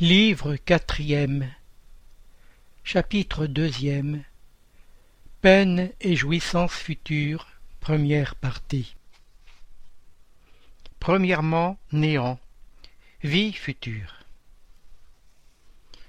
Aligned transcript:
Livre 0.00 0.54
quatrième 0.54 1.52
Chapitre 2.84 3.46
deuxième 3.48 4.22
Peine 5.40 5.90
et 6.00 6.14
jouissance 6.14 6.72
future 6.72 7.48
Première 7.80 8.36
partie 8.36 8.94
Premièrement, 11.00 11.80
néant. 11.90 12.38
Vie 13.24 13.52
future. 13.52 14.24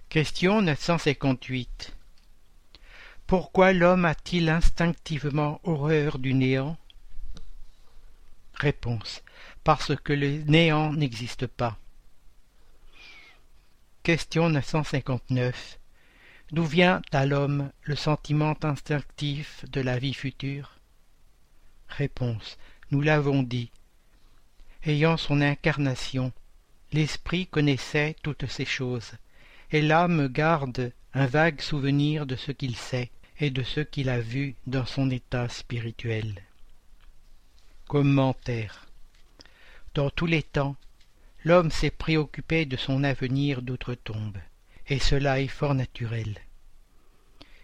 Question 0.09 0.61
958. 0.61 1.95
Pourquoi 3.25 3.73
l'homme 3.73 4.05
a-t-il 4.05 4.49
instinctivement 4.49 5.59
horreur 5.63 6.19
du 6.19 6.35
néant? 6.35 6.77
Réponse. 8.53 9.23
Parce 9.63 9.95
que 9.95 10.13
le 10.13 10.43
néant 10.43 10.93
n'existe 10.93 11.47
pas. 11.47 11.79
Question 14.09 14.49
959. 14.49 15.77
D'où 16.51 16.63
vient 16.63 16.99
à 17.11 17.27
l'homme 17.27 17.71
le 17.83 17.95
sentiment 17.95 18.55
instinctif 18.63 19.63
de 19.69 19.81
la 19.81 19.99
vie 19.99 20.15
future? 20.15 20.79
Réponse. 21.89 22.57
Nous 22.89 23.01
l'avons 23.01 23.43
dit. 23.43 23.69
Ayant 24.83 25.15
son 25.15 25.41
incarnation, 25.41 26.31
l'esprit 26.91 27.45
connaissait 27.45 28.15
toutes 28.23 28.47
ces 28.47 28.65
choses, 28.65 29.11
et 29.69 29.83
l'âme 29.83 30.27
garde 30.27 30.91
un 31.13 31.27
vague 31.27 31.61
souvenir 31.61 32.25
de 32.25 32.35
ce 32.35 32.51
qu'il 32.51 32.75
sait 32.75 33.11
et 33.39 33.51
de 33.51 33.61
ce 33.61 33.81
qu'il 33.81 34.09
a 34.09 34.19
vu 34.19 34.55
dans 34.65 34.87
son 34.87 35.11
état 35.11 35.47
spirituel. 35.49 36.33
Commentaire. 37.87 38.87
Dans 39.93 40.09
tous 40.09 40.25
les 40.25 40.41
temps, 40.41 40.75
l'homme 41.45 41.71
s'est 41.71 41.91
préoccupé 41.91 42.65
de 42.65 42.77
son 42.77 43.03
avenir 43.03 43.61
d'outre-tombe, 43.61 44.37
et 44.87 44.99
cela 44.99 45.39
est 45.39 45.47
fort 45.47 45.75
naturel. 45.75 46.35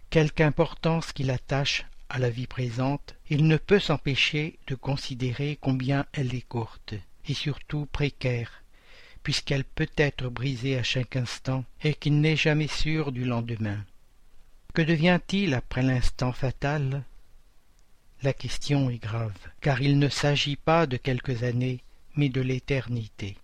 Quelque 0.10 0.42
importance 0.42 1.12
qu'il 1.12 1.32
attache 1.32 1.86
à 2.10 2.20
la 2.20 2.30
vie 2.30 2.48
présente, 2.48 3.16
il 3.30 3.48
ne 3.48 3.58
peut 3.58 3.80
s'empêcher 3.80 4.60
de 4.68 4.76
considérer 4.76 5.58
combien 5.60 6.06
elle 6.14 6.34
est 6.34 6.48
courte, 6.48 6.94
et 7.28 7.34
surtout 7.34 7.88
précaire, 7.88 8.64
puisqu'elle 9.24 9.66
peut 9.66 9.90
être 9.98 10.30
brisée 10.30 10.78
à 10.78 10.84
chaque 10.84 11.16
instant, 11.16 11.66
et 11.84 11.96
qu'il 11.96 12.22
n'est 12.22 12.38
jamais 12.38 12.68
sûr 12.68 13.12
du 13.12 13.26
lendemain. 13.26 13.84
Que 14.74 14.84
devient-il 14.84 15.54
après 15.54 15.82
l'instant 15.82 16.32
fatal? 16.32 17.04
La 18.24 18.34
question 18.34 18.90
est 18.90 19.02
grave, 19.02 19.38
car 19.62 19.82
il 19.82 20.00
ne 20.00 20.10
s'agit 20.10 20.56
pas 20.56 20.86
de 20.86 20.98
quelques 20.98 21.44
années, 21.44 21.82
mais 22.16 22.30
de 22.30 22.42
l'éternité. 22.42 23.38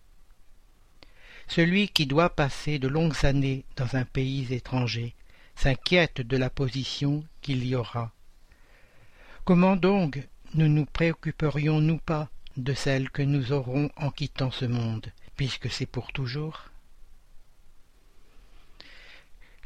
Celui 1.54 1.90
qui 1.90 2.06
doit 2.06 2.30
passer 2.30 2.80
de 2.80 2.88
longues 2.88 3.26
années 3.26 3.66
dans 3.76 3.98
un 3.98 4.06
pays 4.06 4.54
étranger 4.54 5.14
s'inquiète 5.58 6.22
de 6.22 6.38
la 6.38 6.50
position 6.50 7.26
qu'il 7.42 7.68
y 7.68 7.76
aura. 7.76 8.14
Comment 9.44 9.76
donc 9.76 10.26
ne 10.54 10.66
nous 10.66 10.86
préoccuperions-nous 10.86 11.98
pas 11.98 12.30
de 12.56 12.74
celle 12.74 13.10
que 13.10 13.22
nous 13.22 13.52
aurons 13.52 13.92
en 13.98 14.12
quittant 14.12 14.50
ce 14.50 14.64
monde, 14.64 15.12
puisque 15.36 15.70
c'est 15.70 15.86
pour 15.86 16.14
toujours? 16.14 16.70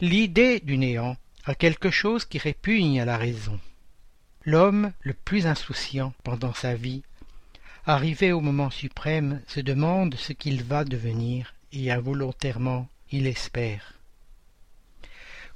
L'idée 0.01 0.61
du 0.61 0.79
néant 0.79 1.17
a 1.43 1.53
quelque 1.53 1.91
chose 1.91 2.25
qui 2.25 2.39
répugne 2.39 2.99
à 2.99 3.05
la 3.05 3.17
raison. 3.17 3.59
L'homme 4.43 4.91
le 5.01 5.13
plus 5.13 5.45
insouciant 5.45 6.15
pendant 6.23 6.55
sa 6.55 6.73
vie, 6.73 7.03
arrivé 7.85 8.31
au 8.31 8.41
moment 8.41 8.71
suprême, 8.71 9.43
se 9.45 9.59
demande 9.59 10.15
ce 10.15 10.33
qu'il 10.33 10.63
va 10.63 10.83
devenir 10.83 11.54
et 11.75 11.91
involontairement 11.91 12.87
il 13.11 13.27
espère. 13.27 13.93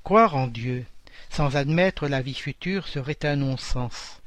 Croire 0.04 0.36
en 0.36 0.48
Dieu 0.48 0.86
sans 1.30 1.56
admettre 1.56 2.08
la 2.08 2.22
vie 2.22 2.34
future 2.34 2.88
serait 2.88 3.26
un 3.26 3.38
non-sens. 3.38 4.22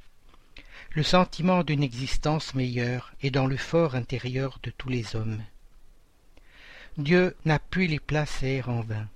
Le 0.92 1.02
sentiment 1.02 1.64
d'une 1.64 1.82
existence 1.82 2.54
meilleure 2.54 3.12
est 3.22 3.31
dans 3.31 3.47
le 3.47 3.56
fort 3.56 3.94
intérieur 3.94 4.58
de 4.62 4.70
tous 4.70 4.88
les 4.88 5.16
hommes. 5.16 5.42
Dieu 6.98 7.34
n'a 7.44 7.58
pu 7.58 7.86
les 7.86 7.98
placer 7.98 8.62
en 8.66 8.82
vain. 8.82 9.08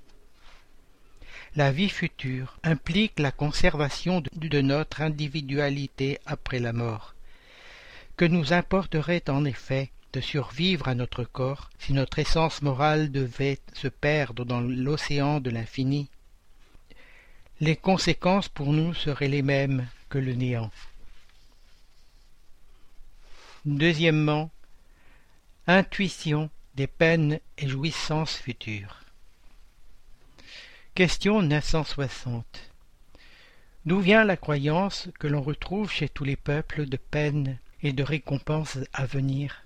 La 1.55 1.71
vie 1.71 1.91
future 1.91 2.59
implique 2.63 3.19
la 3.19 3.31
conservation 3.31 4.23
de 4.35 4.61
notre 4.61 5.03
individualité 5.03 6.19
après 6.27 6.59
la 6.59 6.73
mort. 6.73 7.15
Que 8.17 8.25
nous 8.25 8.53
importerait 8.53 9.29
en 9.29 9.45
effet 9.45 9.91
survivre 10.21 10.89
à 10.89 10.95
notre 10.95 11.25
corps 11.25 11.71
si 11.79 11.93
notre 11.93 12.19
essence 12.19 12.63
morale 12.63 13.11
devait 13.11 13.59
se 13.75 13.89
perdre 13.89 14.45
dans 14.45 14.61
l'océan 14.61 15.41
de 15.41 15.51
l'infini 15.51 16.09
les 17.61 17.77
conséquences 17.77 18.49
pour 18.49 18.73
nous 18.73 18.93
seraient 18.93 19.29
les 19.29 19.43
mêmes 19.43 19.89
que 20.11 20.19
le 20.19 20.35
néant. 20.35 20.71
Deuxièmement, 23.65 24.51
intuition 25.67 26.51
des 26.75 26.87
peines 26.87 27.41
et 27.57 27.69
jouissances 27.69 28.37
futures. 28.37 29.05
Question 30.95 31.43
960. 31.43 32.71
D'où 33.87 34.01
vient 34.01 34.25
la 34.25 34.37
croyance 34.37 35.09
que 35.19 35.27
l'on 35.27 35.43
retrouve 35.43 35.91
chez 35.91 36.09
tous 36.09 36.25
les 36.25 36.37
peuples 36.37 36.87
de 36.87 36.97
peines 36.97 37.59
et 37.83 37.93
de 37.93 38.03
récompenses 38.03 38.79
à 38.93 39.07
venir? 39.07 39.66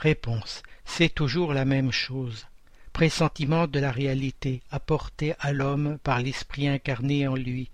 Réponse. 0.00 0.62
C'est 0.86 1.14
toujours 1.14 1.52
la 1.52 1.66
même 1.66 1.92
chose. 1.92 2.46
Pressentiment 2.94 3.66
de 3.66 3.78
la 3.78 3.92
réalité 3.92 4.62
apportée 4.70 5.34
à 5.40 5.52
l'homme 5.52 5.98
par 6.02 6.20
l'esprit 6.20 6.68
incarné 6.68 7.28
en 7.28 7.36
lui. 7.36 7.70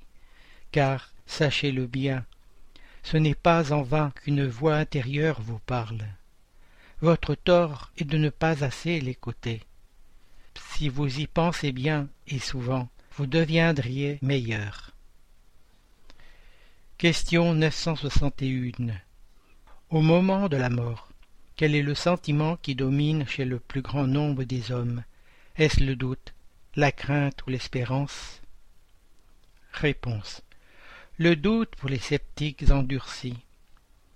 Car, 0.73 1.13
sachez-le 1.27 1.87
bien, 1.87 2.25
ce 3.05 3.17
n'est 3.17 3.37
pas 3.37 3.73
en 3.73 3.83
vain 3.83 4.11
qu'une 4.11 4.45
voix 4.45 4.75
intérieure 4.75 5.41
vous 5.41 5.61
parle. 5.61 6.05
Votre 7.01 7.37
tort 7.37 7.93
est 7.97 8.05
de 8.05 8.19
ne 8.19 8.31
pas 8.31 8.65
assez 8.65 9.01
l'écouter. 9.01 9.63
Si 10.75 10.89
vous 10.89 11.21
y 11.21 11.29
pensez 11.29 11.71
bien 11.71 12.09
et 12.27 12.41
souvent, 12.41 12.89
vous 13.13 13.27
deviendriez 13.27 14.19
meilleur. 14.21 14.91
Question 16.99 17.55
961 17.55 18.95
Au 19.91 20.01
moment 20.01 20.49
de 20.49 20.57
la 20.57 20.71
mort, 20.71 21.13
quel 21.57 21.75
est 21.75 21.83
le 21.83 21.95
sentiment 21.95 22.57
qui 22.59 22.75
domine 22.75 23.27
chez 23.27 23.47
le 23.47 23.59
plus 23.59 23.81
grand 23.81 24.07
nombre 24.07 24.45
des 24.45 24.73
hommes? 24.73 25.05
Est-ce 25.57 25.83
le 25.83 25.97
doute, 25.97 26.35
la 26.75 26.93
crainte 26.93 27.47
ou 27.47 27.51
l'espérance? 27.51 28.43
Réponse. 29.73 30.43
Le 31.17 31.35
doute 31.35 31.75
pour 31.77 31.89
les 31.89 31.99
sceptiques 31.99 32.71
endurcis, 32.71 33.39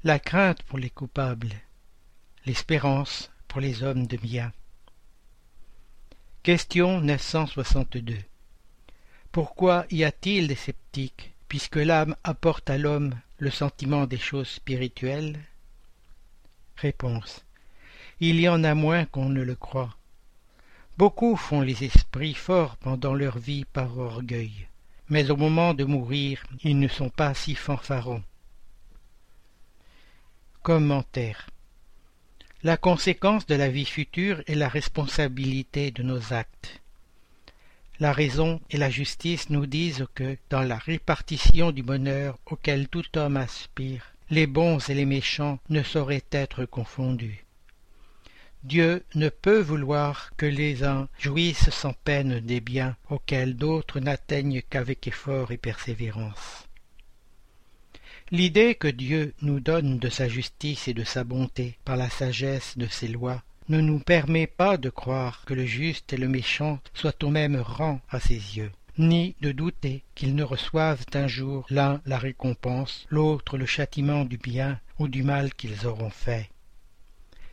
la 0.04 0.18
crainte 0.18 0.62
pour 0.64 0.78
les 0.78 0.90
coupables, 0.90 1.54
l'espérance 2.44 3.30
pour 3.48 3.60
les 3.60 3.82
hommes 3.82 4.06
de 4.06 4.18
bien. 4.18 4.52
Question 6.42 7.00
962. 7.00 8.18
Pourquoi 9.32 9.86
y 9.90 10.04
a-t-il 10.04 10.46
des 10.46 10.54
sceptiques, 10.54 11.32
puisque 11.48 11.76
l'âme 11.76 12.16
apporte 12.22 12.68
à 12.68 12.76
l'homme 12.76 13.14
le 13.38 13.50
sentiment 13.50 14.06
des 14.06 14.18
choses 14.18 14.48
spirituelles? 14.48 15.38
Réponse. 16.80 17.44
Il 18.20 18.40
y 18.40 18.48
en 18.48 18.64
a 18.64 18.74
moins 18.74 19.04
qu'on 19.04 19.28
ne 19.28 19.42
le 19.42 19.54
croit. 19.54 19.94
Beaucoup 20.96 21.36
font 21.36 21.60
les 21.60 21.84
esprits 21.84 22.32
forts 22.32 22.78
pendant 22.78 23.12
leur 23.12 23.36
vie 23.36 23.66
par 23.66 23.98
orgueil, 23.98 24.66
mais 25.10 25.30
au 25.30 25.36
moment 25.36 25.74
de 25.74 25.84
mourir, 25.84 26.42
ils 26.64 26.78
ne 26.78 26.88
sont 26.88 27.10
pas 27.10 27.34
si 27.34 27.54
fanfarons. 27.54 28.22
Commentaire. 30.62 31.50
La 32.62 32.78
conséquence 32.78 33.44
de 33.44 33.56
la 33.56 33.68
vie 33.68 33.84
future 33.84 34.42
est 34.46 34.54
la 34.54 34.68
responsabilité 34.68 35.90
de 35.90 36.02
nos 36.02 36.32
actes. 36.32 36.80
La 37.98 38.14
raison 38.14 38.58
et 38.70 38.78
la 38.78 38.88
justice 38.88 39.50
nous 39.50 39.66
disent 39.66 40.06
que, 40.14 40.38
dans 40.48 40.62
la 40.62 40.78
répartition 40.78 41.72
du 41.72 41.82
bonheur 41.82 42.38
auquel 42.46 42.88
tout 42.88 43.18
homme 43.18 43.36
aspire, 43.36 44.09
les 44.30 44.46
bons 44.46 44.88
et 44.88 44.94
les 44.94 45.06
méchants 45.06 45.58
ne 45.68 45.82
sauraient 45.82 46.24
être 46.30 46.64
confondus. 46.64 47.44
Dieu 48.62 49.04
ne 49.14 49.28
peut 49.28 49.60
vouloir 49.60 50.30
que 50.36 50.46
les 50.46 50.84
uns 50.84 51.08
jouissent 51.18 51.70
sans 51.70 51.94
peine 51.94 52.40
des 52.40 52.60
biens 52.60 52.96
auxquels 53.08 53.56
d'autres 53.56 53.98
n'atteignent 53.98 54.62
qu'avec 54.70 55.08
effort 55.08 55.50
et 55.50 55.56
persévérance. 55.56 56.68
L'idée 58.30 58.76
que 58.76 58.86
Dieu 58.86 59.34
nous 59.42 59.58
donne 59.58 59.98
de 59.98 60.08
sa 60.08 60.28
justice 60.28 60.86
et 60.86 60.94
de 60.94 61.02
sa 61.02 61.24
bonté 61.24 61.78
par 61.84 61.96
la 61.96 62.08
sagesse 62.08 62.78
de 62.78 62.86
ses 62.86 63.08
lois 63.08 63.42
ne 63.68 63.80
nous 63.80 63.98
permet 63.98 64.46
pas 64.46 64.76
de 64.76 64.90
croire 64.90 65.44
que 65.46 65.54
le 65.54 65.64
juste 65.64 66.12
et 66.12 66.16
le 66.16 66.28
méchant 66.28 66.78
soient 66.94 67.24
au 67.24 67.30
même 67.30 67.56
rang 67.56 68.00
à 68.10 68.20
ses 68.20 68.34
yeux 68.34 68.70
ni 69.00 69.34
de 69.40 69.50
douter 69.50 70.04
qu'ils 70.14 70.34
ne 70.34 70.42
reçoivent 70.42 71.04
un 71.14 71.26
jour 71.26 71.66
l'un 71.70 72.00
la 72.06 72.18
récompense, 72.18 73.06
l'autre 73.08 73.56
le 73.56 73.66
châtiment 73.66 74.24
du 74.24 74.36
bien 74.36 74.78
ou 74.98 75.08
du 75.08 75.22
mal 75.22 75.54
qu'ils 75.54 75.86
auront 75.86 76.10
fait. 76.10 76.50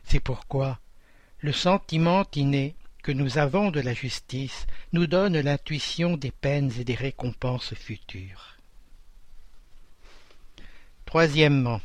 C'est 0.04 0.20
pourquoi 0.20 0.78
le 1.40 1.52
sentiment 1.52 2.24
inné 2.34 2.74
que 3.02 3.12
nous 3.12 3.38
avons 3.38 3.70
de 3.70 3.80
la 3.80 3.94
justice 3.94 4.66
nous 4.92 5.06
donne 5.06 5.38
l'intuition 5.40 6.16
des 6.16 6.30
peines 6.30 6.72
et 6.78 6.84
des 6.84 6.94
récompenses 6.94 7.74
futures. 7.74 8.56
Troisièmement, 11.06 11.80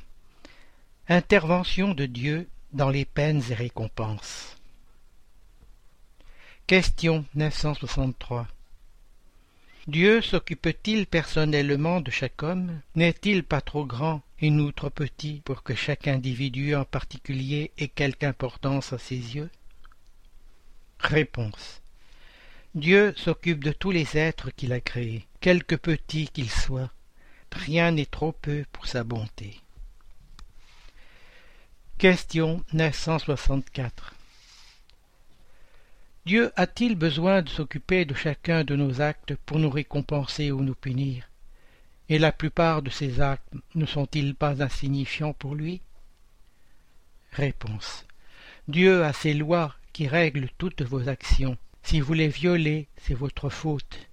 intervention 1.08 1.94
de 1.94 2.06
Dieu 2.06 2.50
dans 2.74 2.90
les 2.90 3.06
peines 3.06 3.44
et 3.50 3.54
récompenses. 3.54 4.58
Question 6.68 7.24
963 7.36 8.48
Dieu 9.88 10.22
s'occupe-t-il 10.22 11.06
personnellement 11.08 12.00
de 12.00 12.10
chaque 12.10 12.42
homme? 12.42 12.80
N'est-il 12.96 13.44
pas 13.44 13.60
trop 13.60 13.86
grand 13.86 14.22
et 14.40 14.50
nous 14.50 14.72
trop 14.72 14.90
petits 14.90 15.42
pour 15.44 15.62
que 15.62 15.76
chaque 15.76 16.08
individu 16.08 16.74
en 16.74 16.86
particulier 16.86 17.72
ait 17.78 17.90
quelque 17.90 18.24
importance 18.24 18.94
à 18.94 18.98
ses 18.98 19.36
yeux? 19.36 19.50
Réponse 21.00 21.82
Dieu 22.76 23.14
s'occupe 23.18 23.62
de 23.62 23.74
tous 23.74 23.92
les 23.92 24.18
êtres 24.18 24.52
qu'il 24.52 24.72
a 24.72 24.80
créés, 24.80 25.28
quelque 25.42 25.76
petits 25.76 26.30
qu'ils 26.30 26.50
soient. 26.50 26.92
Rien 27.52 27.92
n'est 27.92 28.06
trop 28.06 28.32
peu 28.32 28.64
pour 28.72 28.88
sa 28.88 29.04
bonté. 29.04 29.60
Question 31.98 32.64
964 32.72 34.13
Dieu 36.26 36.54
a-t-il 36.56 36.96
besoin 36.96 37.42
de 37.42 37.50
s'occuper 37.50 38.06
de 38.06 38.14
chacun 38.14 38.64
de 38.64 38.78
nos 38.78 39.02
actes 39.02 39.36
pour 39.46 39.60
nous 39.60 39.70
récompenser 39.70 40.52
ou 40.52 40.62
nous 40.62 40.74
punir? 40.74 41.28
Et 42.08 42.18
la 42.18 42.32
plupart 42.32 42.82
de 42.82 42.90
ces 42.90 43.20
actes 43.20 43.54
ne 43.76 43.86
sont-ils 43.86 44.34
pas 44.34 44.64
insignifiants 44.64 45.34
pour 45.34 45.54
lui? 45.54 45.82
Réponse 47.34 48.06
Dieu 48.70 49.04
a 49.04 49.12
ses 49.12 49.34
lois 49.34 49.76
qui 49.92 50.08
règlent 50.08 50.48
toutes 50.58 50.82
vos 50.84 51.10
actions. 51.10 51.58
Si 51.82 52.00
vous 52.00 52.14
les 52.14 52.30
violez, 52.30 52.88
c'est 52.96 53.14
votre 53.14 53.50
faute. 53.50 54.08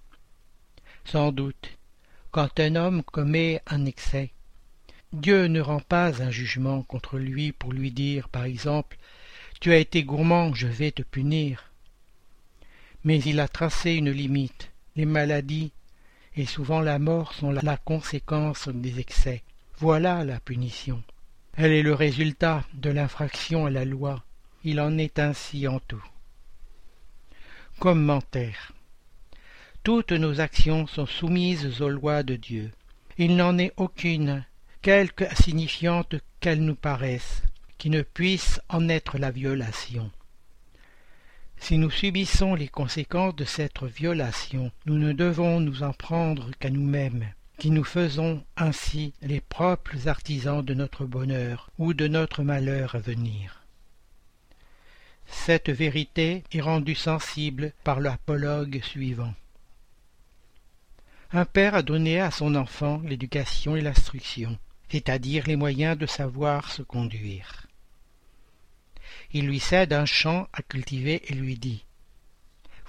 Sans 1.05 1.31
doute, 1.31 1.77
quand 2.31 2.59
un 2.59 2.75
homme 2.75 3.03
commet 3.03 3.61
un 3.67 3.85
excès, 3.85 4.31
Dieu 5.13 5.45
ne 5.45 5.61
rend 5.61 5.79
pas 5.79 6.21
un 6.21 6.29
jugement 6.29 6.83
contre 6.83 7.17
lui 7.17 7.53
pour 7.53 7.71
lui 7.71 7.91
dire, 7.91 8.27
par 8.27 8.43
exemple, 8.43 8.97
Tu 9.61 9.71
as 9.71 9.77
été 9.77 10.03
gourmand, 10.03 10.53
je 10.53 10.67
vais 10.67 10.91
te 10.91 11.03
punir 11.03 11.70
mais 13.03 13.19
il 13.19 13.39
a 13.39 13.47
tracé 13.47 13.93
une 13.93 14.11
limite. 14.11 14.71
Les 14.95 15.05
maladies 15.05 15.71
et 16.35 16.45
souvent 16.45 16.81
la 16.81 16.99
mort 16.99 17.33
sont 17.33 17.51
la 17.51 17.77
conséquence 17.77 18.69
des 18.69 18.99
excès. 18.99 19.43
Voilà 19.77 20.23
la 20.23 20.39
punition. 20.39 21.03
Elle 21.55 21.71
est 21.71 21.83
le 21.83 21.93
résultat 21.93 22.63
de 22.73 22.89
l'infraction 22.89 23.65
à 23.65 23.69
la 23.69 23.85
loi. 23.85 24.23
Il 24.63 24.79
en 24.79 24.97
est 24.97 25.19
ainsi 25.19 25.67
en 25.67 25.79
tout. 25.79 26.03
Commentaire. 27.79 28.73
Toutes 29.83 30.11
nos 30.11 30.39
actions 30.39 30.85
sont 30.85 31.07
soumises 31.07 31.81
aux 31.81 31.89
lois 31.89 32.23
de 32.23 32.35
Dieu. 32.35 32.71
Il 33.17 33.35
n'en 33.35 33.57
est 33.57 33.73
aucune, 33.77 34.45
quelque 34.81 35.23
insignifiante 35.23 36.15
qu'elle 36.39 36.63
nous 36.63 36.75
paraisse, 36.75 37.41
qui 37.77 37.89
ne 37.89 38.03
puisse 38.03 38.61
en 38.69 38.87
être 38.89 39.17
la 39.17 39.31
violation. 39.31 40.11
Si 41.61 41.77
nous 41.77 41.91
subissons 41.91 42.55
les 42.55 42.67
conséquences 42.67 43.35
de 43.35 43.45
cette 43.45 43.83
violation, 43.83 44.71
nous 44.87 44.97
ne 44.97 45.13
devons 45.13 45.59
nous 45.59 45.83
en 45.83 45.93
prendre 45.93 46.49
qu'à 46.59 46.71
nous-mêmes, 46.71 47.27
qui 47.59 47.69
nous 47.69 47.83
faisons 47.83 48.43
ainsi 48.57 49.13
les 49.21 49.41
propres 49.41 50.07
artisans 50.07 50.65
de 50.65 50.73
notre 50.73 51.05
bonheur 51.05 51.69
ou 51.77 51.93
de 51.93 52.07
notre 52.07 52.41
malheur 52.41 52.95
à 52.95 52.99
venir. 52.99 53.61
Cette 55.27 55.69
vérité 55.69 56.43
est 56.51 56.61
rendue 56.61 56.95
sensible 56.95 57.73
par 57.83 57.99
l'apologue 57.99 58.81
suivant. 58.83 59.33
Un 61.31 61.45
père 61.45 61.75
a 61.75 61.83
donné 61.83 62.19
à 62.19 62.31
son 62.31 62.55
enfant 62.55 63.01
l'éducation 63.05 63.75
et 63.75 63.81
l'instruction, 63.81 64.57
c'est-à-dire 64.89 65.45
les 65.45 65.55
moyens 65.55 65.97
de 65.97 66.07
savoir 66.07 66.71
se 66.71 66.81
conduire 66.81 67.67
il 69.33 69.47
lui 69.47 69.59
cède 69.59 69.93
un 69.93 70.05
champ 70.05 70.47
à 70.53 70.61
cultiver 70.61 71.21
et 71.27 71.33
lui 71.33 71.57
dit 71.57 71.85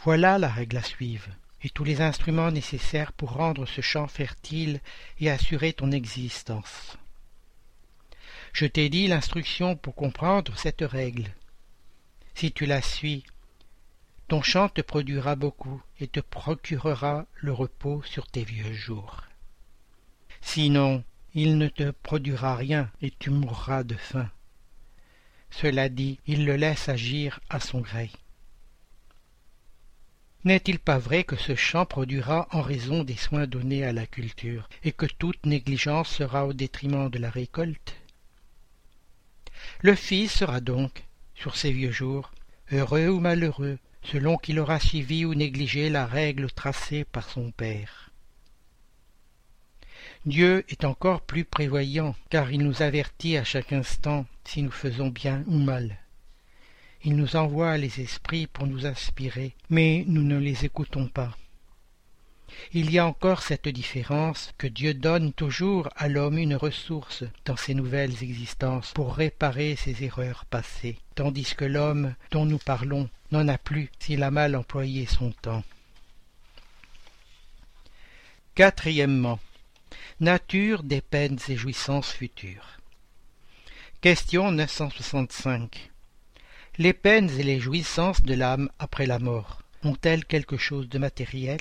Voilà 0.04 0.38
la 0.38 0.48
règle 0.48 0.76
à 0.78 0.82
suivre, 0.82 1.28
et 1.62 1.70
tous 1.70 1.84
les 1.84 2.00
instruments 2.00 2.50
nécessaires 2.50 3.12
pour 3.12 3.32
rendre 3.32 3.66
ce 3.66 3.80
champ 3.80 4.08
fertile 4.08 4.80
et 5.20 5.30
assurer 5.30 5.72
ton 5.72 5.92
existence. 5.92 6.96
Je 8.52 8.66
t'ai 8.66 8.88
dit 8.88 9.06
l'instruction 9.06 9.76
pour 9.76 9.94
comprendre 9.94 10.56
cette 10.58 10.82
règle. 10.82 11.32
Si 12.34 12.52
tu 12.52 12.66
la 12.66 12.82
suis, 12.82 13.24
ton 14.28 14.42
champ 14.42 14.68
te 14.68 14.80
produira 14.80 15.36
beaucoup 15.36 15.82
et 16.00 16.08
te 16.08 16.20
procurera 16.20 17.26
le 17.36 17.52
repos 17.52 18.02
sur 18.02 18.26
tes 18.26 18.44
vieux 18.44 18.72
jours. 18.72 19.24
Sinon, 20.40 21.04
il 21.34 21.56
ne 21.56 21.68
te 21.68 21.90
produira 21.90 22.56
rien 22.56 22.90
et 23.00 23.10
tu 23.10 23.30
mourras 23.30 23.84
de 23.84 23.94
faim. 23.94 24.28
Cela 25.52 25.88
dit, 25.88 26.18
il 26.26 26.46
le 26.46 26.56
laisse 26.56 26.88
agir 26.88 27.38
à 27.50 27.60
son 27.60 27.80
gré. 27.80 28.10
N'est-il 30.44 30.80
pas 30.80 30.98
vrai 30.98 31.22
que 31.22 31.36
ce 31.36 31.54
champ 31.54 31.86
produira 31.86 32.48
en 32.50 32.62
raison 32.62 33.04
des 33.04 33.16
soins 33.16 33.46
donnés 33.46 33.84
à 33.84 33.92
la 33.92 34.06
culture, 34.06 34.68
et 34.82 34.90
que 34.90 35.06
toute 35.06 35.46
négligence 35.46 36.08
sera 36.08 36.46
au 36.46 36.52
détriment 36.52 37.10
de 37.10 37.18
la 37.18 37.30
récolte? 37.30 37.96
Le 39.82 39.94
fils 39.94 40.32
sera 40.32 40.60
donc, 40.60 41.04
sur 41.34 41.54
ses 41.54 41.70
vieux 41.70 41.92
jours, 41.92 42.32
heureux 42.72 43.08
ou 43.08 43.20
malheureux, 43.20 43.78
selon 44.02 44.38
qu'il 44.38 44.58
aura 44.58 44.80
suivi 44.80 45.24
ou 45.24 45.34
négligé 45.34 45.90
la 45.90 46.06
règle 46.06 46.50
tracée 46.50 47.04
par 47.04 47.28
son 47.28 47.52
père. 47.52 48.11
Dieu 50.24 50.64
est 50.68 50.84
encore 50.84 51.20
plus 51.22 51.44
prévoyant, 51.44 52.14
car 52.30 52.52
il 52.52 52.62
nous 52.62 52.82
avertit 52.82 53.36
à 53.36 53.42
chaque 53.42 53.72
instant 53.72 54.24
si 54.44 54.62
nous 54.62 54.70
faisons 54.70 55.08
bien 55.08 55.42
ou 55.48 55.58
mal. 55.58 55.98
Il 57.02 57.16
nous 57.16 57.34
envoie 57.34 57.76
les 57.76 58.00
esprits 58.00 58.46
pour 58.46 58.68
nous 58.68 58.86
inspirer, 58.86 59.56
mais 59.68 60.04
nous 60.06 60.22
ne 60.22 60.38
les 60.38 60.64
écoutons 60.64 61.08
pas. 61.08 61.36
Il 62.72 62.92
y 62.92 62.98
a 63.00 63.06
encore 63.06 63.42
cette 63.42 63.68
différence 63.68 64.52
que 64.58 64.68
Dieu 64.68 64.94
donne 64.94 65.32
toujours 65.32 65.88
à 65.96 66.06
l'homme 66.06 66.38
une 66.38 66.54
ressource 66.54 67.24
dans 67.44 67.56
ses 67.56 67.74
nouvelles 67.74 68.22
existences 68.22 68.92
pour 68.92 69.16
réparer 69.16 69.74
ses 69.74 70.04
erreurs 70.04 70.44
passées, 70.44 70.98
tandis 71.16 71.54
que 71.56 71.64
l'homme 71.64 72.14
dont 72.30 72.44
nous 72.44 72.58
parlons 72.58 73.08
n'en 73.32 73.48
a 73.48 73.58
plus 73.58 73.90
s'il 73.98 74.22
a 74.22 74.30
mal 74.30 74.54
employé 74.54 75.06
son 75.06 75.32
temps. 75.32 75.64
Quatrièmement, 78.54 79.40
Nature 80.20 80.82
des 80.82 81.00
peines 81.00 81.38
et 81.48 81.56
jouissances 81.56 82.12
futures. 82.12 82.78
Question 84.02 84.52
965. 84.52 85.90
Les 86.78 86.92
peines 86.92 87.30
et 87.30 87.42
les 87.42 87.58
jouissances 87.58 88.22
de 88.22 88.34
l'âme 88.34 88.68
après 88.78 89.06
la 89.06 89.18
mort 89.18 89.62
ont-elles 89.82 90.26
quelque 90.26 90.58
chose 90.58 90.88
de 90.88 90.98
matériel? 90.98 91.60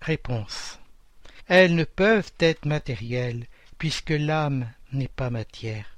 Réponse. 0.00 0.80
Elles 1.46 1.74
ne 1.74 1.84
peuvent 1.84 2.32
être 2.40 2.64
matérielles, 2.64 3.46
puisque 3.78 4.10
l'âme 4.10 4.72
n'est 4.92 5.06
pas 5.06 5.30
matière. 5.30 5.94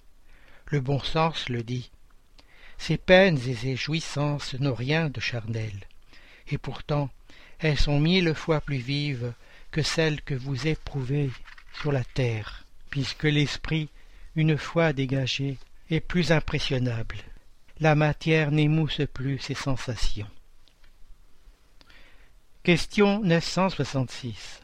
Le 0.66 0.80
bon 0.80 0.98
sens 0.98 1.48
le 1.48 1.62
dit. 1.62 1.90
Ces 2.76 2.98
peines 2.98 3.38
et 3.48 3.54
ces 3.54 3.76
jouissances 3.76 4.54
n'ont 4.54 4.74
rien 4.74 5.08
de 5.08 5.20
charnel, 5.20 5.86
et 6.48 6.58
pourtant 6.58 7.08
elles 7.60 7.78
sont 7.78 8.00
mille 8.00 8.34
fois 8.34 8.60
plus 8.60 8.78
vives 8.78 9.32
que 9.74 9.82
celle 9.82 10.22
que 10.22 10.34
vous 10.34 10.68
éprouvez 10.68 11.32
sur 11.80 11.90
la 11.90 12.04
terre, 12.04 12.64
puisque 12.90 13.24
l'esprit, 13.24 13.88
une 14.36 14.56
fois 14.56 14.92
dégagé, 14.92 15.58
est 15.90 15.98
plus 15.98 16.30
impressionnable. 16.30 17.16
La 17.80 17.96
matière 17.96 18.52
n'émousse 18.52 19.00
plus 19.12 19.40
ses 19.40 19.54
sensations. 19.54 20.30
Question 22.62 23.18
966 23.24 24.60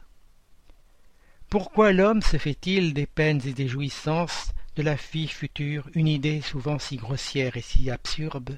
Pourquoi 1.49 1.91
l'homme 1.91 2.21
se 2.21 2.37
fait-il 2.37 2.93
des 2.93 3.05
peines 3.05 3.45
et 3.45 3.51
des 3.51 3.67
jouissances 3.67 4.53
de 4.77 4.81
la 4.81 4.95
fille 4.95 5.27
future 5.27 5.89
une 5.93 6.07
idée 6.07 6.39
souvent 6.39 6.79
si 6.79 6.95
grossière 6.95 7.57
et 7.57 7.61
si 7.61 7.91
absurde? 7.91 8.57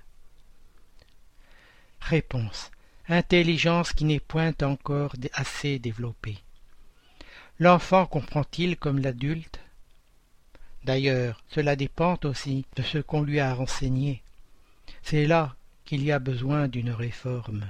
Réponse 1.99 2.69
intelligence 3.09 3.93
qui 3.93 4.05
n'est 4.05 4.19
point 4.19 4.53
encore 4.61 5.13
assez 5.33 5.79
développée. 5.79 6.37
L'enfant 7.59 8.05
comprend-il 8.05 8.77
comme 8.77 8.99
l'adulte? 8.99 9.59
D'ailleurs, 10.83 11.43
cela 11.49 11.75
dépend 11.75 12.17
aussi 12.23 12.65
de 12.75 12.83
ce 12.83 12.97
qu'on 12.97 13.21
lui 13.21 13.39
a 13.39 13.53
renseigné. 13.53 14.21
C'est 15.01 15.27
là 15.27 15.55
qu'il 15.85 16.03
y 16.03 16.11
a 16.11 16.19
besoin 16.19 16.67
d'une 16.67 16.91
réforme. 16.91 17.65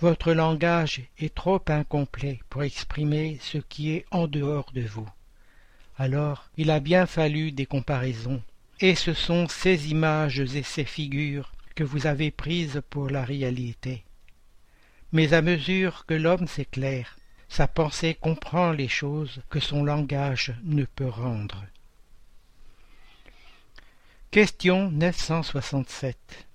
Votre 0.00 0.32
langage 0.32 1.02
est 1.18 1.34
trop 1.34 1.62
incomplet 1.68 2.40
pour 2.50 2.62
exprimer 2.62 3.38
ce 3.40 3.58
qui 3.58 3.92
est 3.92 4.04
en 4.10 4.26
dehors 4.26 4.70
de 4.72 4.82
vous. 4.82 5.08
Alors, 5.98 6.50
il 6.56 6.70
a 6.70 6.80
bien 6.80 7.06
fallu 7.06 7.52
des 7.52 7.64
comparaisons, 7.64 8.42
et 8.80 8.94
ce 8.94 9.14
sont 9.14 9.48
ces 9.48 9.90
images 9.90 10.40
et 10.40 10.62
ces 10.62 10.84
figures 10.84 11.52
que 11.76 11.84
vous 11.84 12.06
avez 12.06 12.32
prises 12.32 12.82
pour 12.90 13.10
la 13.10 13.24
réalité. 13.24 14.02
Mais 15.12 15.34
à 15.34 15.42
mesure 15.42 16.06
que 16.06 16.14
l'homme 16.14 16.48
s'éclaire, 16.48 17.16
sa 17.48 17.68
pensée 17.68 18.14
comprend 18.14 18.72
les 18.72 18.88
choses 18.88 19.42
que 19.50 19.60
son 19.60 19.84
langage 19.84 20.54
ne 20.64 20.84
peut 20.84 21.08
rendre. 21.08 21.64
Question 24.30 24.90
967 24.90 26.46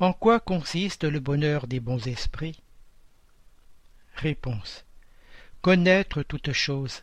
En 0.00 0.12
quoi 0.12 0.40
consiste 0.40 1.04
le 1.04 1.20
bonheur 1.20 1.66
des 1.66 1.80
bons 1.80 2.06
esprits? 2.06 2.60
Réponse 4.16 4.84
Connaître 5.62 6.22
toute 6.22 6.52
chose, 6.52 7.02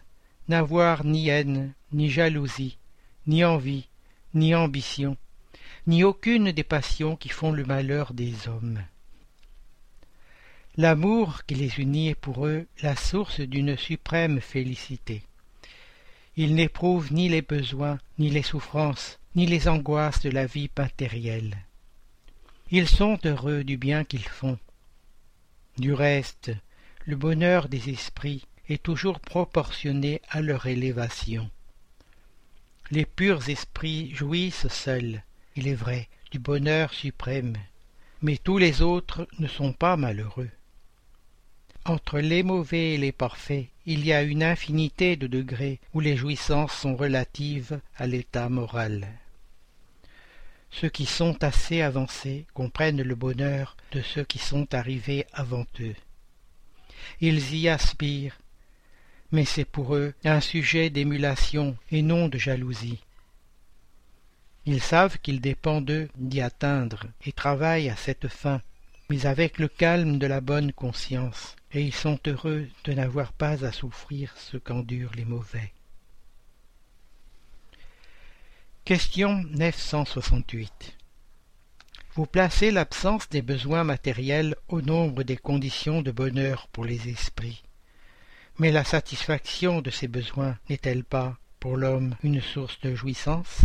n'avoir 0.49 1.03
ni 1.05 1.29
haine, 1.29 1.73
ni 1.93 2.09
jalousie, 2.09 2.77
ni 3.27 3.43
envie, 3.43 3.87
ni 4.33 4.53
ambition, 4.53 5.17
ni 5.87 6.03
aucune 6.03 6.51
des 6.51 6.63
passions 6.63 7.15
qui 7.15 7.29
font 7.29 7.51
le 7.51 7.65
malheur 7.65 8.13
des 8.13 8.47
hommes. 8.47 8.83
L'amour 10.77 11.45
qui 11.45 11.55
les 11.55 11.79
unit 11.79 12.09
est 12.09 12.15
pour 12.15 12.45
eux 12.45 12.65
la 12.81 12.95
source 12.95 13.41
d'une 13.41 13.75
suprême 13.75 14.39
félicité. 14.39 15.23
Ils 16.37 16.55
n'éprouvent 16.55 17.11
ni 17.11 17.27
les 17.27 17.41
besoins, 17.41 17.97
ni 18.19 18.29
les 18.29 18.41
souffrances, 18.41 19.19
ni 19.35 19.45
les 19.45 19.67
angoisses 19.67 20.21
de 20.21 20.29
la 20.29 20.45
vie 20.45 20.69
matérielle. 20.77 21.57
Ils 22.69 22.87
sont 22.87 23.19
heureux 23.25 23.65
du 23.65 23.75
bien 23.77 24.05
qu'ils 24.05 24.27
font. 24.27 24.57
Du 25.77 25.93
reste, 25.93 26.51
le 27.05 27.17
bonheur 27.17 27.67
des 27.67 27.89
esprits 27.89 28.45
est 28.69 28.81
toujours 28.81 29.19
proportionné 29.19 30.21
à 30.29 30.41
leur 30.41 30.67
élévation. 30.67 31.49
Les 32.91 33.05
purs 33.05 33.49
esprits 33.49 34.11
jouissent 34.13 34.67
seuls, 34.69 35.23
il 35.55 35.67
est 35.67 35.75
vrai, 35.75 36.07
du 36.31 36.39
bonheur 36.39 36.93
suprême, 36.93 37.57
mais 38.21 38.37
tous 38.37 38.57
les 38.57 38.81
autres 38.81 39.27
ne 39.39 39.47
sont 39.47 39.73
pas 39.73 39.97
malheureux. 39.97 40.49
Entre 41.85 42.19
les 42.19 42.43
mauvais 42.43 42.93
et 42.93 42.97
les 42.97 43.11
parfaits, 43.11 43.67
il 43.85 44.05
y 44.05 44.13
a 44.13 44.21
une 44.21 44.43
infinité 44.43 45.15
de 45.15 45.27
degrés 45.27 45.79
où 45.93 45.99
les 45.99 46.15
jouissances 46.15 46.73
sont 46.73 46.95
relatives 46.95 47.79
à 47.97 48.05
l'état 48.05 48.49
moral. 48.49 49.07
Ceux 50.69 50.89
qui 50.89 51.05
sont 51.05 51.43
assez 51.43 51.81
avancés 51.81 52.45
comprennent 52.53 53.01
le 53.01 53.15
bonheur 53.15 53.75
de 53.91 54.01
ceux 54.01 54.23
qui 54.23 54.37
sont 54.37 54.73
arrivés 54.73 55.25
avant 55.33 55.65
eux. 55.79 55.95
Ils 57.19 57.55
y 57.55 57.67
aspirent, 57.67 58.37
mais 59.31 59.45
c'est 59.45 59.65
pour 59.65 59.95
eux 59.95 60.13
un 60.23 60.39
sujet 60.39 60.89
d'émulation 60.89 61.75
et 61.91 62.03
non 62.03 62.27
de 62.27 62.37
jalousie. 62.37 62.99
Ils 64.65 64.81
savent 64.81 65.17
qu'il 65.17 65.41
dépend 65.41 65.81
d'eux 65.81 66.07
d'y 66.15 66.39
atteindre 66.39 67.05
et 67.25 67.31
travaillent 67.31 67.89
à 67.89 67.95
cette 67.95 68.27
fin, 68.27 68.61
mais 69.09 69.25
avec 69.25 69.57
le 69.57 69.67
calme 69.67 70.19
de 70.19 70.27
la 70.27 70.39
bonne 70.39 70.71
conscience, 70.71 71.55
et 71.73 71.81
ils 71.81 71.93
sont 71.93 72.19
heureux 72.27 72.67
de 72.83 72.93
n'avoir 72.93 73.33
pas 73.33 73.65
à 73.65 73.71
souffrir 73.71 74.33
ce 74.37 74.57
qu'endurent 74.57 75.15
les 75.15 75.25
mauvais. 75.25 75.73
Question 78.85 79.43
968 79.49 80.95
Vous 82.13 82.27
placez 82.27 82.69
l'absence 82.69 83.29
des 83.29 83.41
besoins 83.41 83.83
matériels 83.83 84.55
au 84.67 84.81
nombre 84.81 85.23
des 85.23 85.37
conditions 85.37 86.03
de 86.03 86.11
bonheur 86.11 86.67
pour 86.67 86.85
les 86.85 87.09
esprits. 87.09 87.63
Mais 88.59 88.71
la 88.71 88.83
satisfaction 88.83 89.81
de 89.81 89.89
ces 89.89 90.07
besoins 90.07 90.57
n'est-elle 90.69 91.03
pas, 91.03 91.37
pour 91.59 91.77
l'homme, 91.77 92.15
une 92.21 92.41
source 92.41 92.79
de 92.81 92.93
jouissance? 92.93 93.61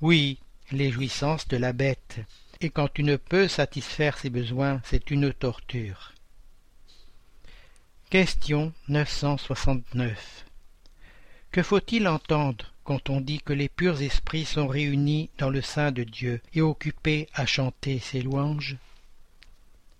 Oui, 0.00 0.38
les 0.70 0.90
jouissances 0.92 1.48
de 1.48 1.56
la 1.56 1.72
bête, 1.72 2.20
et 2.60 2.70
quand 2.70 2.88
tu 2.92 3.02
ne 3.02 3.16
peux 3.16 3.48
satisfaire 3.48 4.16
ses 4.16 4.30
besoins, 4.30 4.80
c'est 4.84 5.10
une 5.10 5.32
torture. 5.32 6.12
Question 8.10 8.72
969 8.88 10.44
Que 11.50 11.62
faut-il 11.62 12.06
entendre 12.06 12.72
quand 12.84 13.10
on 13.10 13.20
dit 13.20 13.40
que 13.40 13.52
les 13.52 13.68
purs 13.68 14.02
esprits 14.02 14.44
sont 14.44 14.68
réunis 14.68 15.30
dans 15.38 15.50
le 15.50 15.62
sein 15.62 15.90
de 15.90 16.04
Dieu 16.04 16.40
et 16.54 16.60
occupés 16.60 17.28
à 17.34 17.46
chanter 17.46 17.98
ses 17.98 18.22
louanges? 18.22 18.76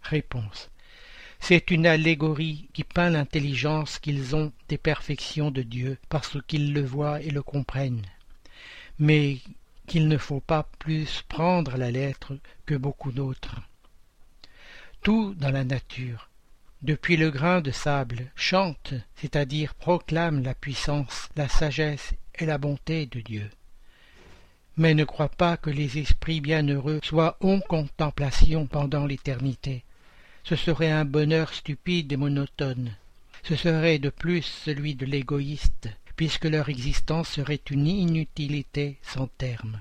Réponse. 0.02 0.70
C'est 1.40 1.70
une 1.70 1.86
allégorie 1.86 2.68
qui 2.72 2.84
peint 2.84 3.10
l'intelligence 3.10 3.98
qu'ils 3.98 4.36
ont 4.36 4.52
des 4.68 4.78
perfections 4.78 5.50
de 5.50 5.62
Dieu 5.62 5.98
parce 6.08 6.36
qu'ils 6.46 6.72
le 6.72 6.84
voient 6.84 7.20
et 7.20 7.30
le 7.30 7.42
comprennent, 7.42 8.06
mais 9.00 9.38
qu'il 9.86 10.06
ne 10.06 10.18
faut 10.18 10.40
pas 10.40 10.68
plus 10.78 11.24
prendre 11.28 11.76
la 11.76 11.90
lettre 11.90 12.38
que 12.66 12.76
beaucoup 12.76 13.10
d'autres. 13.10 13.56
Tout 15.02 15.34
dans 15.34 15.50
la 15.50 15.64
nature, 15.64 16.30
depuis 16.82 17.16
le 17.16 17.30
grain 17.30 17.60
de 17.60 17.72
sable, 17.72 18.30
chante, 18.36 18.94
c'est-à-dire 19.16 19.74
proclame 19.74 20.42
la 20.44 20.54
puissance, 20.54 21.28
la 21.34 21.48
sagesse 21.48 22.14
et 22.38 22.46
la 22.46 22.58
bonté 22.58 23.06
de 23.06 23.20
Dieu. 23.20 23.50
Mais 24.76 24.94
ne 24.94 25.04
crois 25.04 25.28
pas 25.28 25.56
que 25.56 25.70
les 25.70 25.98
esprits 25.98 26.40
bienheureux 26.40 27.00
soient 27.02 27.36
en 27.40 27.60
contemplation 27.60 28.66
pendant 28.66 29.06
l'éternité, 29.06 29.82
ce 30.44 30.56
serait 30.56 30.90
un 30.90 31.04
bonheur 31.04 31.52
stupide 31.52 32.12
et 32.12 32.16
monotone. 32.16 32.94
Ce 33.42 33.56
serait 33.56 33.98
de 33.98 34.10
plus 34.10 34.42
celui 34.42 34.94
de 34.94 35.06
l'égoïste, 35.06 35.88
puisque 36.20 36.44
leur 36.44 36.68
existence 36.68 37.30
serait 37.30 37.62
une 37.70 37.86
inutilité 37.86 38.98
sans 39.00 39.26
terme. 39.26 39.80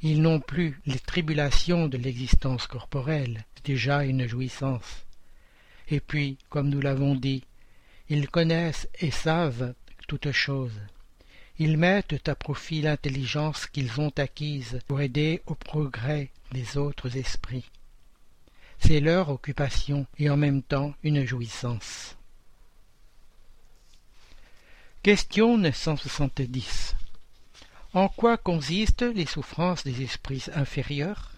Ils 0.00 0.22
n'ont 0.22 0.38
plus 0.38 0.80
les 0.86 1.00
tribulations 1.00 1.88
de 1.88 1.98
l'existence 1.98 2.68
corporelle, 2.68 3.44
déjà 3.64 4.04
une 4.04 4.28
jouissance. 4.28 5.04
Et 5.88 5.98
puis, 5.98 6.38
comme 6.48 6.68
nous 6.68 6.80
l'avons 6.80 7.16
dit, 7.16 7.42
ils 8.08 8.28
connaissent 8.28 8.86
et 9.00 9.10
savent 9.10 9.74
toutes 10.06 10.30
choses. 10.30 10.80
Ils 11.58 11.76
mettent 11.76 12.28
à 12.28 12.36
profit 12.36 12.80
l'intelligence 12.80 13.66
qu'ils 13.66 14.00
ont 14.00 14.12
acquise 14.18 14.78
pour 14.86 15.00
aider 15.00 15.42
au 15.46 15.56
progrès 15.56 16.30
des 16.52 16.76
autres 16.76 17.16
esprits. 17.16 17.68
C'est 18.78 19.00
leur 19.00 19.28
occupation 19.28 20.06
et 20.20 20.30
en 20.30 20.36
même 20.36 20.62
temps 20.62 20.94
une 21.02 21.26
jouissance. 21.26 22.16
Question 25.02 25.58
970 25.58 26.94
En 27.92 28.08
quoi 28.08 28.36
consistent 28.36 29.02
les 29.02 29.26
souffrances 29.26 29.82
des 29.82 30.02
esprits 30.02 30.44
inférieurs? 30.54 31.32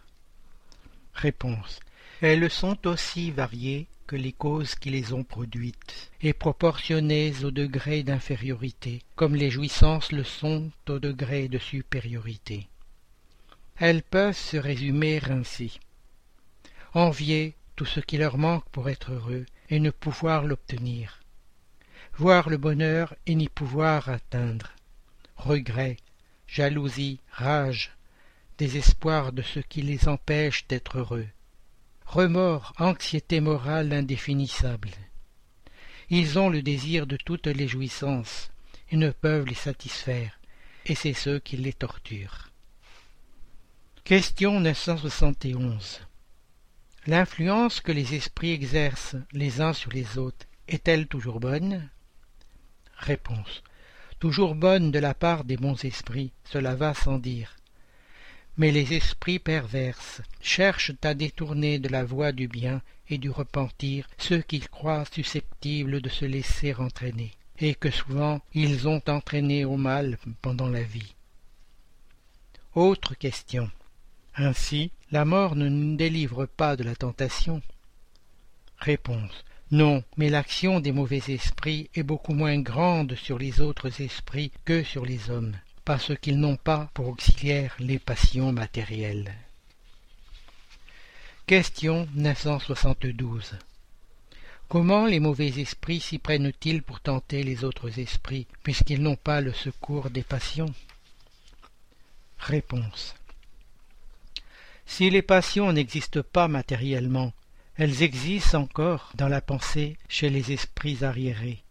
Réponse. 1.14 1.80
Elles 2.20 2.50
sont 2.50 2.86
aussi 2.86 3.30
variées 3.30 3.86
que 4.06 4.16
les 4.16 4.32
causes 4.32 4.74
qui 4.74 4.90
les 4.90 5.14
ont 5.14 5.24
produites, 5.24 6.10
et 6.20 6.34
proportionnées 6.34 7.42
au 7.42 7.50
degré 7.50 8.02
d'infériorité, 8.02 9.00
comme 9.16 9.34
les 9.34 9.50
jouissances 9.50 10.12
le 10.12 10.24
sont 10.24 10.70
au 10.90 10.98
degré 10.98 11.48
de 11.48 11.56
supériorité. 11.58 12.68
Elles 13.78 14.02
peuvent 14.02 14.36
se 14.36 14.58
résumer 14.58 15.22
ainsi. 15.30 15.80
Envier 16.92 17.54
tout 17.76 17.86
ce 17.86 18.00
qui 18.00 18.18
leur 18.18 18.36
manque 18.36 18.68
pour 18.68 18.90
être 18.90 19.12
heureux 19.12 19.46
et 19.70 19.80
ne 19.80 19.90
pouvoir 19.90 20.44
l'obtenir, 20.44 21.23
voir 22.16 22.48
le 22.48 22.56
bonheur 22.56 23.14
et 23.26 23.34
n'y 23.34 23.48
pouvoir 23.48 24.08
atteindre, 24.08 24.70
regret, 25.36 25.96
jalousie, 26.46 27.18
rage, 27.30 27.90
désespoir 28.56 29.32
de 29.32 29.42
ce 29.42 29.58
qui 29.58 29.82
les 29.82 30.08
empêche 30.08 30.66
d'être 30.68 30.98
heureux, 30.98 31.26
remords, 32.06 32.72
anxiété 32.78 33.40
morale 33.40 33.92
indéfinissable. 33.92 34.90
Ils 36.08 36.38
ont 36.38 36.50
le 36.50 36.62
désir 36.62 37.08
de 37.08 37.16
toutes 37.16 37.48
les 37.48 37.66
jouissances 37.66 38.52
et 38.90 38.96
ne 38.96 39.10
peuvent 39.10 39.46
les 39.46 39.54
satisfaire, 39.54 40.38
et 40.86 40.94
c'est 40.94 41.14
ce 41.14 41.38
qui 41.38 41.56
les 41.56 41.72
torture. 41.72 42.50
Question 44.04 44.60
971 44.60 46.02
L'influence 47.06 47.80
que 47.80 47.92
les 47.92 48.14
esprits 48.14 48.52
exercent 48.52 49.16
les 49.32 49.60
uns 49.60 49.72
sur 49.72 49.90
les 49.90 50.16
autres 50.16 50.46
est-elle 50.68 51.08
toujours 51.08 51.40
bonne? 51.40 51.90
Réponse. 53.04 53.62
Toujours 54.18 54.54
bonne 54.54 54.90
de 54.90 54.98
la 54.98 55.12
part 55.12 55.44
des 55.44 55.58
bons 55.58 55.84
esprits, 55.84 56.32
cela 56.44 56.74
va 56.74 56.94
sans 56.94 57.18
dire. 57.18 57.54
Mais 58.56 58.70
les 58.70 58.94
esprits 58.94 59.38
perverses 59.38 60.22
cherchent 60.40 60.92
à 61.02 61.12
détourner 61.12 61.78
de 61.78 61.90
la 61.90 62.02
voie 62.02 62.32
du 62.32 62.48
bien 62.48 62.80
et 63.10 63.18
du 63.18 63.28
repentir 63.28 64.08
ceux 64.16 64.40
qu'ils 64.40 64.70
croient 64.70 65.04
susceptibles 65.12 66.00
de 66.00 66.08
se 66.08 66.24
laisser 66.24 66.72
entraîner, 66.72 67.32
et 67.58 67.74
que 67.74 67.90
souvent 67.90 68.40
ils 68.54 68.88
ont 68.88 69.02
entraîné 69.06 69.66
au 69.66 69.76
mal 69.76 70.16
pendant 70.40 70.70
la 70.70 70.82
vie. 70.82 71.14
Autre 72.74 73.14
question. 73.14 73.70
Ainsi, 74.34 74.90
la 75.10 75.26
mort 75.26 75.56
ne 75.56 75.68
nous 75.68 75.96
délivre 75.96 76.46
pas 76.46 76.74
de 76.74 76.84
la 76.84 76.96
tentation? 76.96 77.60
Non, 79.70 80.04
mais 80.16 80.30
l'action 80.30 80.80
des 80.80 80.92
mauvais 80.92 81.22
esprits 81.28 81.90
est 81.94 82.02
beaucoup 82.02 82.34
moins 82.34 82.60
grande 82.60 83.14
sur 83.16 83.38
les 83.38 83.60
autres 83.60 84.00
esprits 84.00 84.52
que 84.64 84.84
sur 84.84 85.04
les 85.04 85.30
hommes. 85.30 85.56
parce 85.84 86.16
qu'ils 86.16 86.40
n'ont 86.40 86.56
pas 86.56 86.88
pour 86.94 87.08
auxiliaire 87.08 87.74
les 87.78 87.98
passions 87.98 88.52
matérielles. 88.52 89.34
Question 91.46 92.08
972 92.14 93.52
Comment 94.68 95.04
les 95.04 95.20
mauvais 95.20 95.60
esprits 95.60 96.00
s'y 96.00 96.18
prennent-ils 96.18 96.82
pour 96.82 97.00
tenter 97.00 97.42
les 97.42 97.64
autres 97.64 97.98
esprits, 97.98 98.46
puisqu'ils 98.62 99.02
n'ont 99.02 99.16
pas 99.16 99.42
le 99.42 99.52
secours 99.52 100.08
des 100.08 100.22
passions? 100.22 100.74
Réponse 102.38 103.14
Si 104.86 105.10
les 105.10 105.22
passions 105.22 105.70
n'existent 105.70 106.22
pas 106.22 106.48
matériellement, 106.48 107.32
elles 107.76 108.02
existent 108.02 108.60
encore 108.60 109.10
dans 109.16 109.28
la 109.28 109.40
pensée 109.40 109.96
chez 110.08 110.30
les 110.30 110.52
esprits 110.52 111.04
arriérés. 111.04 111.64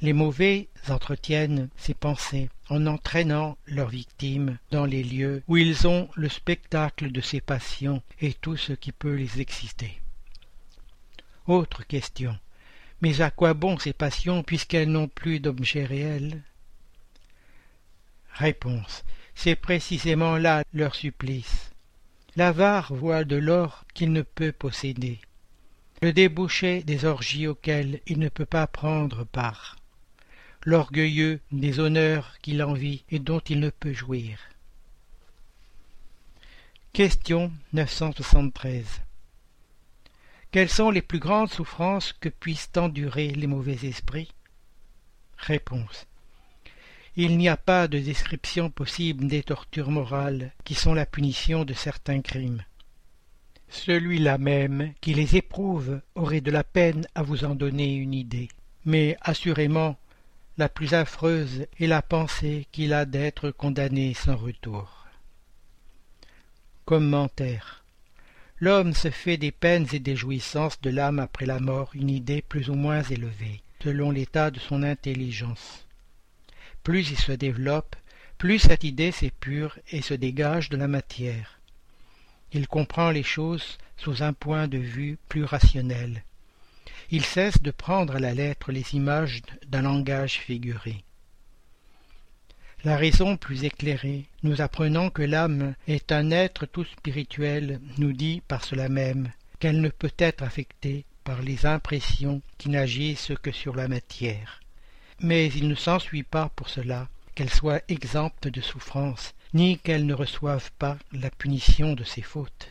Les 0.00 0.12
mauvais 0.12 0.68
entretiennent 0.88 1.68
ces 1.76 1.94
pensées 1.94 2.50
en 2.68 2.86
entraînant 2.86 3.56
leurs 3.66 3.88
victimes 3.88 4.58
dans 4.70 4.84
les 4.84 5.02
lieux 5.02 5.42
où 5.48 5.56
ils 5.56 5.86
ont 5.86 6.08
le 6.14 6.28
spectacle 6.28 7.10
de 7.10 7.20
ces 7.20 7.40
passions 7.40 8.02
et 8.20 8.32
tout 8.32 8.56
ce 8.56 8.72
qui 8.72 8.92
peut 8.92 9.14
les 9.14 9.40
exciter. 9.40 10.00
Autre 11.46 11.84
question. 11.84 12.36
Mais 13.00 13.20
à 13.20 13.30
quoi 13.30 13.54
bon 13.54 13.78
ces 13.78 13.92
passions 13.92 14.42
puisqu'elles 14.42 14.90
n'ont 14.90 15.08
plus 15.08 15.40
d'objet 15.40 15.84
réel 15.84 16.42
Réponse. 18.32 19.04
C'est 19.34 19.56
précisément 19.56 20.36
là 20.36 20.62
leur 20.72 20.94
supplice. 20.94 21.70
L'avare 22.36 22.92
voit 22.92 23.24
de 23.24 23.36
l'or 23.36 23.84
qu'il 23.94 24.12
ne 24.12 24.22
peut 24.22 24.52
posséder 24.52 25.20
le 26.02 26.12
débouché 26.12 26.82
des 26.82 27.04
orgies 27.04 27.46
auxquelles 27.46 28.00
il 28.06 28.18
ne 28.18 28.28
peut 28.28 28.46
pas 28.46 28.66
prendre 28.66 29.24
part, 29.24 29.76
l'orgueilleux 30.64 31.40
des 31.50 31.80
honneurs 31.80 32.38
qu'il 32.40 32.62
envie 32.62 33.04
et 33.10 33.18
dont 33.18 33.40
il 33.40 33.60
ne 33.60 33.70
peut 33.70 33.92
jouir. 33.92 34.38
Question 36.92 37.52
973 37.72 38.84
Quelles 40.50 40.68
sont 40.68 40.90
les 40.90 41.02
plus 41.02 41.18
grandes 41.18 41.50
souffrances 41.50 42.12
que 42.12 42.28
puissent 42.28 42.70
endurer 42.76 43.28
les 43.28 43.46
mauvais 43.46 43.86
esprits? 43.86 44.32
Réponse 45.36 46.06
il 47.20 47.36
n'y 47.36 47.48
a 47.48 47.56
pas 47.56 47.88
de 47.88 47.98
description 47.98 48.70
possible 48.70 49.26
des 49.26 49.42
tortures 49.42 49.90
morales 49.90 50.52
qui 50.62 50.76
sont 50.76 50.94
la 50.94 51.04
punition 51.04 51.64
de 51.64 51.74
certains 51.74 52.20
crimes. 52.20 52.62
Celui-là 53.70 54.38
même 54.38 54.92
qui 55.00 55.12
les 55.12 55.36
éprouve 55.36 56.00
aurait 56.14 56.40
de 56.40 56.50
la 56.50 56.64
peine 56.64 57.06
à 57.14 57.22
vous 57.22 57.44
en 57.44 57.54
donner 57.54 57.94
une 57.94 58.14
idée. 58.14 58.48
Mais 58.84 59.16
assurément, 59.20 59.98
la 60.56 60.68
plus 60.68 60.94
affreuse 60.94 61.66
est 61.78 61.86
la 61.86 62.02
pensée 62.02 62.66
qu'il 62.72 62.92
a 62.92 63.04
d'être 63.04 63.50
condamné 63.50 64.14
sans 64.14 64.36
retour. 64.36 65.06
Commentaire. 66.84 67.84
L'homme 68.58 68.94
se 68.94 69.10
fait 69.10 69.36
des 69.36 69.52
peines 69.52 69.86
et 69.92 70.00
des 70.00 70.16
jouissances 70.16 70.80
de 70.80 70.90
l'âme 70.90 71.18
après 71.18 71.46
la 71.46 71.60
mort 71.60 71.90
une 71.94 72.10
idée 72.10 72.42
plus 72.42 72.70
ou 72.70 72.74
moins 72.74 73.02
élevée, 73.02 73.60
selon 73.82 74.10
l'état 74.10 74.50
de 74.50 74.58
son 74.58 74.82
intelligence. 74.82 75.86
Plus 76.82 77.10
il 77.10 77.18
se 77.18 77.32
développe, 77.32 77.94
plus 78.38 78.58
cette 78.58 78.84
idée 78.84 79.12
s'épure 79.12 79.78
et 79.90 80.00
se 80.00 80.14
dégage 80.14 80.70
de 80.70 80.76
la 80.76 80.88
matière 80.88 81.57
il 82.52 82.66
comprend 82.66 83.10
les 83.10 83.22
choses 83.22 83.78
sous 83.96 84.22
un 84.22 84.32
point 84.32 84.68
de 84.68 84.78
vue 84.78 85.18
plus 85.28 85.44
rationnel. 85.44 86.22
Il 87.10 87.24
cesse 87.24 87.62
de 87.62 87.70
prendre 87.70 88.16
à 88.16 88.20
la 88.20 88.34
lettre 88.34 88.72
les 88.72 88.94
images 88.94 89.42
d'un 89.66 89.82
langage 89.82 90.38
figuré. 90.38 91.04
La 92.84 92.96
raison 92.96 93.36
plus 93.36 93.64
éclairée, 93.64 94.26
nous 94.42 94.60
apprenant 94.60 95.10
que 95.10 95.22
l'âme 95.22 95.74
est 95.88 96.12
un 96.12 96.30
être 96.30 96.64
tout 96.64 96.84
spirituel, 96.84 97.80
nous 97.96 98.12
dit 98.12 98.40
par 98.46 98.64
cela 98.64 98.88
même 98.88 99.32
qu'elle 99.58 99.80
ne 99.80 99.88
peut 99.88 100.12
être 100.18 100.44
affectée 100.44 101.04
par 101.24 101.42
les 101.42 101.66
impressions 101.66 102.40
qui 102.56 102.68
n'agissent 102.68 103.32
que 103.42 103.50
sur 103.50 103.74
la 103.74 103.88
matière. 103.88 104.60
Mais 105.20 105.48
il 105.48 105.68
ne 105.68 105.74
s'ensuit 105.74 106.22
pas 106.22 106.50
pour 106.54 106.68
cela 106.68 107.08
qu'elle 107.34 107.50
soit 107.50 107.82
exempte 107.88 108.46
de 108.46 108.60
souffrance 108.60 109.34
ni 109.54 109.78
qu'elles 109.78 110.06
ne 110.06 110.14
reçoivent 110.14 110.72
pas 110.78 110.98
la 111.12 111.30
punition 111.30 111.94
de 111.94 112.04
ses 112.04 112.22
fautes. 112.22 112.68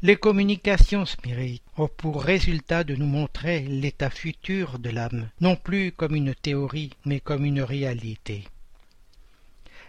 Les 0.00 0.16
communications 0.16 1.06
spirites 1.06 1.64
ont 1.76 1.88
pour 1.88 2.22
résultat 2.22 2.84
de 2.84 2.94
nous 2.94 3.06
montrer 3.06 3.62
l'état 3.62 4.10
futur 4.10 4.78
de 4.78 4.90
l'âme, 4.90 5.28
non 5.40 5.56
plus 5.56 5.90
comme 5.90 6.14
une 6.14 6.36
théorie, 6.36 6.92
mais 7.04 7.18
comme 7.18 7.44
une 7.44 7.62
réalité. 7.62 8.44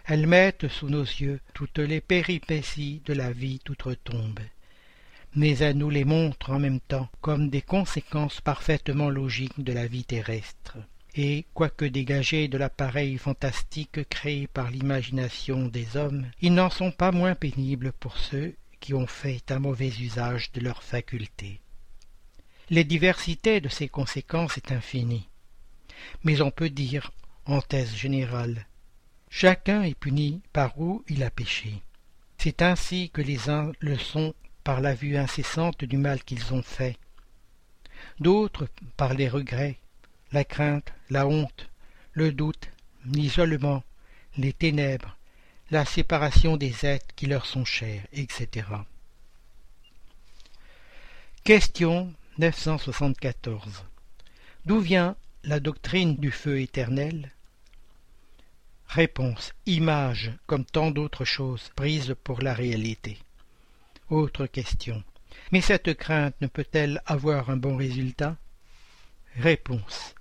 Elles 0.06 0.26
mettent 0.26 0.66
sous 0.66 0.88
nos 0.88 1.04
yeux 1.04 1.38
toutes 1.54 1.78
les 1.78 2.00
péripéties 2.00 3.02
de 3.04 3.12
la 3.12 3.30
vie 3.30 3.60
d'outre-tombe, 3.64 4.40
mais 5.36 5.58
elles 5.58 5.78
nous 5.78 5.90
les 5.90 6.04
montrent 6.04 6.50
en 6.50 6.58
même 6.58 6.80
temps 6.80 7.08
comme 7.20 7.48
des 7.48 7.62
conséquences 7.62 8.40
parfaitement 8.40 9.10
logiques 9.10 9.62
de 9.62 9.72
la 9.72 9.86
vie 9.86 10.04
terrestre 10.04 10.78
et, 11.14 11.46
quoique 11.54 11.84
dégagés 11.84 12.48
de 12.48 12.58
l'appareil 12.58 13.18
fantastique 13.18 14.08
créé 14.08 14.46
par 14.46 14.70
l'imagination 14.70 15.66
des 15.66 15.96
hommes, 15.96 16.30
ils 16.40 16.54
n'en 16.54 16.70
sont 16.70 16.92
pas 16.92 17.12
moins 17.12 17.34
pénibles 17.34 17.92
pour 17.92 18.16
ceux 18.18 18.54
qui 18.80 18.94
ont 18.94 19.06
fait 19.06 19.50
un 19.50 19.58
mauvais 19.58 19.88
usage 19.88 20.52
de 20.52 20.60
leurs 20.60 20.82
facultés. 20.82 21.60
Les 22.70 22.84
diversités 22.84 23.60
de 23.60 23.68
ces 23.68 23.88
conséquences 23.88 24.56
est 24.56 24.72
infinie. 24.72 25.28
Mais 26.22 26.40
on 26.40 26.50
peut 26.50 26.70
dire, 26.70 27.10
en 27.44 27.60
thèse 27.60 27.94
générale, 27.94 28.66
chacun 29.28 29.82
est 29.82 29.98
puni 29.98 30.40
par 30.52 30.80
où 30.80 31.04
il 31.08 31.22
a 31.24 31.30
péché. 31.30 31.82
C'est 32.38 32.62
ainsi 32.62 33.10
que 33.10 33.20
les 33.20 33.50
uns 33.50 33.72
le 33.80 33.98
sont 33.98 34.34
par 34.62 34.80
la 34.80 34.94
vue 34.94 35.16
incessante 35.16 35.84
du 35.84 35.96
mal 35.96 36.22
qu'ils 36.22 36.54
ont 36.54 36.62
fait, 36.62 36.96
d'autres 38.20 38.68
par 38.96 39.14
les 39.14 39.28
regrets, 39.28 39.79
la 40.32 40.44
crainte, 40.44 40.92
la 41.10 41.26
honte, 41.26 41.68
le 42.12 42.32
doute, 42.32 42.68
l'isolement, 43.04 43.82
les 44.36 44.52
ténèbres, 44.52 45.16
la 45.70 45.84
séparation 45.84 46.56
des 46.56 46.86
êtres 46.86 47.14
qui 47.16 47.26
leur 47.26 47.46
sont 47.46 47.64
chers, 47.64 48.06
etc. 48.12 48.66
Question 51.44 52.12
974. 52.38 53.84
D'où 54.66 54.80
vient 54.80 55.16
la 55.44 55.58
doctrine 55.58 56.16
du 56.16 56.30
feu 56.30 56.60
éternel? 56.60 57.32
Réponse. 58.88 59.52
Image, 59.66 60.32
comme 60.46 60.64
tant 60.64 60.90
d'autres 60.90 61.24
choses, 61.24 61.70
prises 61.76 62.14
pour 62.24 62.42
la 62.42 62.54
réalité. 62.54 63.18
Autre 64.10 64.46
question. 64.46 65.02
Mais 65.52 65.60
cette 65.60 65.94
crainte 65.94 66.34
ne 66.40 66.46
peut-elle 66.46 67.00
avoir 67.06 67.50
un 67.50 67.56
bon 67.56 67.76
résultat? 67.76 68.36
Réponse. 69.36 70.14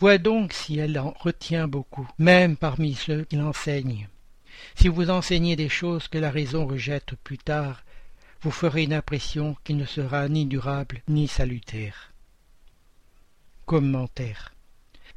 Vois 0.00 0.18
donc 0.18 0.52
si 0.52 0.78
elle 0.78 0.96
en 0.98 1.12
retient 1.18 1.66
beaucoup, 1.66 2.08
même 2.18 2.56
parmi 2.56 2.94
ceux 2.94 3.24
qui 3.24 3.34
l'enseignent. 3.34 4.08
Si 4.76 4.86
vous 4.86 5.10
enseignez 5.10 5.56
des 5.56 5.68
choses 5.68 6.06
que 6.06 6.18
la 6.18 6.30
raison 6.30 6.66
rejette 6.66 7.14
plus 7.24 7.38
tard, 7.38 7.82
vous 8.42 8.52
ferez 8.52 8.84
une 8.84 8.92
impression 8.92 9.56
qui 9.64 9.74
ne 9.74 9.84
sera 9.84 10.28
ni 10.28 10.46
durable 10.46 11.02
ni 11.08 11.26
salutaire. 11.26 12.12
Commentaire. 13.66 14.54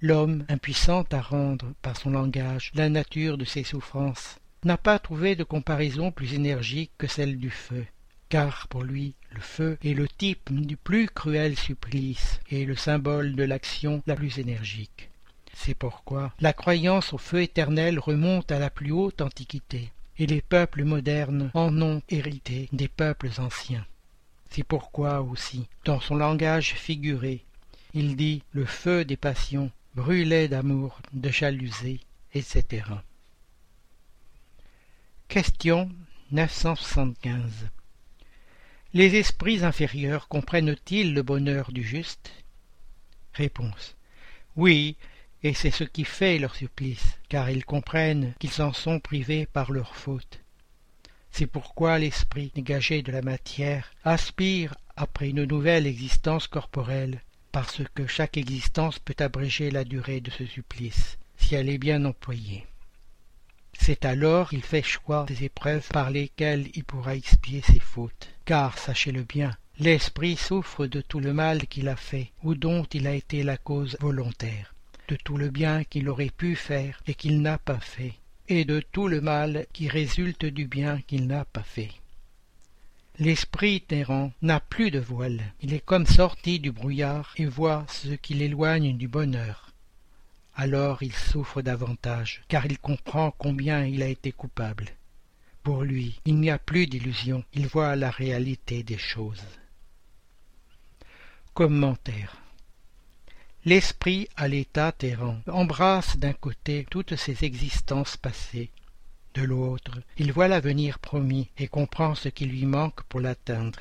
L'homme, 0.01 0.45
impuissant 0.49 1.05
à 1.11 1.21
rendre 1.21 1.73
par 1.83 1.95
son 1.95 2.09
langage 2.09 2.71
la 2.73 2.89
nature 2.89 3.37
de 3.37 3.45
ses 3.45 3.63
souffrances, 3.63 4.39
n'a 4.63 4.77
pas 4.77 4.97
trouvé 4.97 5.35
de 5.35 5.43
comparaison 5.43 6.11
plus 6.11 6.33
énergique 6.33 6.91
que 6.97 7.05
celle 7.05 7.37
du 7.37 7.51
feu 7.51 7.85
car 8.31 8.69
pour 8.69 8.83
lui 8.83 9.13
le 9.31 9.41
feu 9.41 9.77
est 9.83 9.93
le 9.93 10.07
type 10.07 10.49
du 10.53 10.77
plus 10.77 11.07
cruel 11.07 11.57
supplice 11.57 12.39
et 12.49 12.63
le 12.63 12.77
symbole 12.77 13.35
de 13.35 13.43
l'action 13.43 14.01
la 14.07 14.15
plus 14.15 14.39
énergique. 14.39 15.09
C'est 15.53 15.73
pourquoi 15.73 16.33
la 16.39 16.53
croyance 16.53 17.11
au 17.11 17.17
feu 17.17 17.41
éternel 17.41 17.99
remonte 17.99 18.49
à 18.53 18.57
la 18.57 18.69
plus 18.69 18.93
haute 18.93 19.21
antiquité, 19.21 19.91
et 20.17 20.27
les 20.27 20.41
peuples 20.41 20.85
modernes 20.85 21.51
en 21.53 21.81
ont 21.81 22.01
hérité 22.07 22.69
des 22.71 22.87
peuples 22.87 23.31
anciens. 23.37 23.85
C'est 24.49 24.63
pourquoi 24.63 25.19
aussi, 25.19 25.67
dans 25.83 25.99
son 25.99 26.15
langage 26.15 26.73
figuré, 26.75 27.43
il 27.93 28.15
dit 28.15 28.43
le 28.53 28.63
feu 28.63 29.03
des 29.03 29.17
passions, 29.17 29.71
brûlait 29.93 30.47
d'amour, 30.47 31.01
de 31.11 31.29
jalousie, 31.29 31.99
etc. 32.33 32.85
Question 35.27 35.89
975 36.31 37.67
les 38.93 39.15
esprits 39.15 39.63
inférieurs 39.63 40.27
comprennent-ils 40.27 41.13
le 41.13 41.23
bonheur 41.23 41.71
du 41.71 41.81
juste? 41.83 42.31
Réponse. 43.33 43.95
Oui, 44.57 44.97
et 45.43 45.53
c'est 45.53 45.71
ce 45.71 45.85
qui 45.85 46.03
fait 46.03 46.39
leur 46.39 46.55
supplice, 46.55 47.17
car 47.29 47.49
ils 47.49 47.63
comprennent 47.63 48.33
qu'ils 48.39 48.61
en 48.61 48.73
sont 48.73 48.99
privés 48.99 49.45
par 49.45 49.71
leur 49.71 49.95
faute. 49.95 50.41
C'est 51.31 51.47
pourquoi 51.47 51.99
l'esprit 51.99 52.51
dégagé 52.53 53.01
de 53.01 53.13
la 53.13 53.21
matière 53.21 53.93
aspire 54.03 54.75
après 54.97 55.29
une 55.29 55.45
nouvelle 55.45 55.87
existence 55.87 56.47
corporelle, 56.47 57.21
parce 57.53 57.81
que 57.95 58.07
chaque 58.07 58.35
existence 58.35 58.99
peut 58.99 59.15
abréger 59.19 59.71
la 59.71 59.85
durée 59.85 60.19
de 60.19 60.31
ce 60.31 60.45
supplice, 60.45 61.17
si 61.37 61.55
elle 61.55 61.69
est 61.69 61.77
bien 61.77 62.03
employée. 62.03 62.67
C'est 63.83 64.05
alors 64.05 64.49
qu'il 64.49 64.61
fait 64.61 64.83
choix 64.83 65.25
des 65.27 65.43
épreuves 65.43 65.87
par 65.87 66.11
lesquelles 66.11 66.67
il 66.75 66.83
pourra 66.83 67.15
expier 67.15 67.61
ses 67.61 67.79
fautes. 67.79 68.29
Car, 68.45 68.77
sachez-le 68.77 69.23
bien, 69.23 69.57
l'esprit 69.79 70.35
souffre 70.35 70.85
de 70.85 71.01
tout 71.01 71.19
le 71.19 71.33
mal 71.33 71.65
qu'il 71.65 71.89
a 71.89 71.95
fait, 71.95 72.31
ou 72.43 72.53
dont 72.53 72.83
il 72.93 73.07
a 73.07 73.15
été 73.15 73.41
la 73.41 73.57
cause 73.57 73.97
volontaire, 73.99 74.75
de 75.07 75.15
tout 75.15 75.35
le 75.35 75.49
bien 75.49 75.83
qu'il 75.83 76.09
aurait 76.09 76.29
pu 76.29 76.55
faire 76.55 77.01
et 77.07 77.15
qu'il 77.15 77.41
n'a 77.41 77.57
pas 77.57 77.79
fait, 77.79 78.13
et 78.47 78.65
de 78.65 78.81
tout 78.91 79.07
le 79.07 79.19
mal 79.19 79.65
qui 79.73 79.87
résulte 79.87 80.45
du 80.45 80.67
bien 80.67 81.01
qu'il 81.07 81.25
n'a 81.25 81.43
pas 81.43 81.63
fait. 81.63 81.91
L'esprit 83.17 83.83
errant 83.89 84.31
n'a 84.43 84.59
plus 84.59 84.91
de 84.91 84.99
voile, 84.99 85.41
il 85.59 85.73
est 85.73 85.83
comme 85.83 86.05
sorti 86.05 86.59
du 86.59 86.71
brouillard 86.71 87.33
et 87.35 87.45
voit 87.45 87.87
ce 87.89 88.09
qui 88.09 88.35
l'éloigne 88.35 88.95
du 88.95 89.07
bonheur. 89.07 89.70
Alors 90.55 91.03
il 91.03 91.13
souffre 91.13 91.61
davantage, 91.61 92.43
car 92.47 92.65
il 92.65 92.79
comprend 92.79 93.31
combien 93.31 93.85
il 93.85 94.03
a 94.03 94.07
été 94.07 94.31
coupable. 94.31 94.89
Pour 95.63 95.83
lui, 95.83 96.19
il 96.25 96.39
n'y 96.39 96.49
a 96.49 96.57
plus 96.57 96.87
d'illusion, 96.87 97.43
il 97.53 97.67
voit 97.67 97.95
la 97.95 98.09
réalité 98.09 98.83
des 98.83 98.97
choses. 98.97 99.45
Commentaire 101.53 102.37
L'esprit 103.63 104.27
à 104.35 104.47
l'état 104.47 104.95
errant 105.01 105.39
embrasse 105.47 106.17
d'un 106.17 106.33
côté 106.33 106.87
toutes 106.89 107.15
ses 107.15 107.45
existences 107.45 108.17
passées, 108.17 108.71
de 109.33 109.43
l'autre, 109.43 110.01
il 110.17 110.33
voit 110.33 110.47
l'avenir 110.47 110.99
promis 110.99 111.49
et 111.57 111.67
comprend 111.67 112.15
ce 112.15 112.27
qui 112.27 112.45
lui 112.45 112.65
manque 112.65 113.03
pour 113.03 113.21
l'atteindre. 113.21 113.79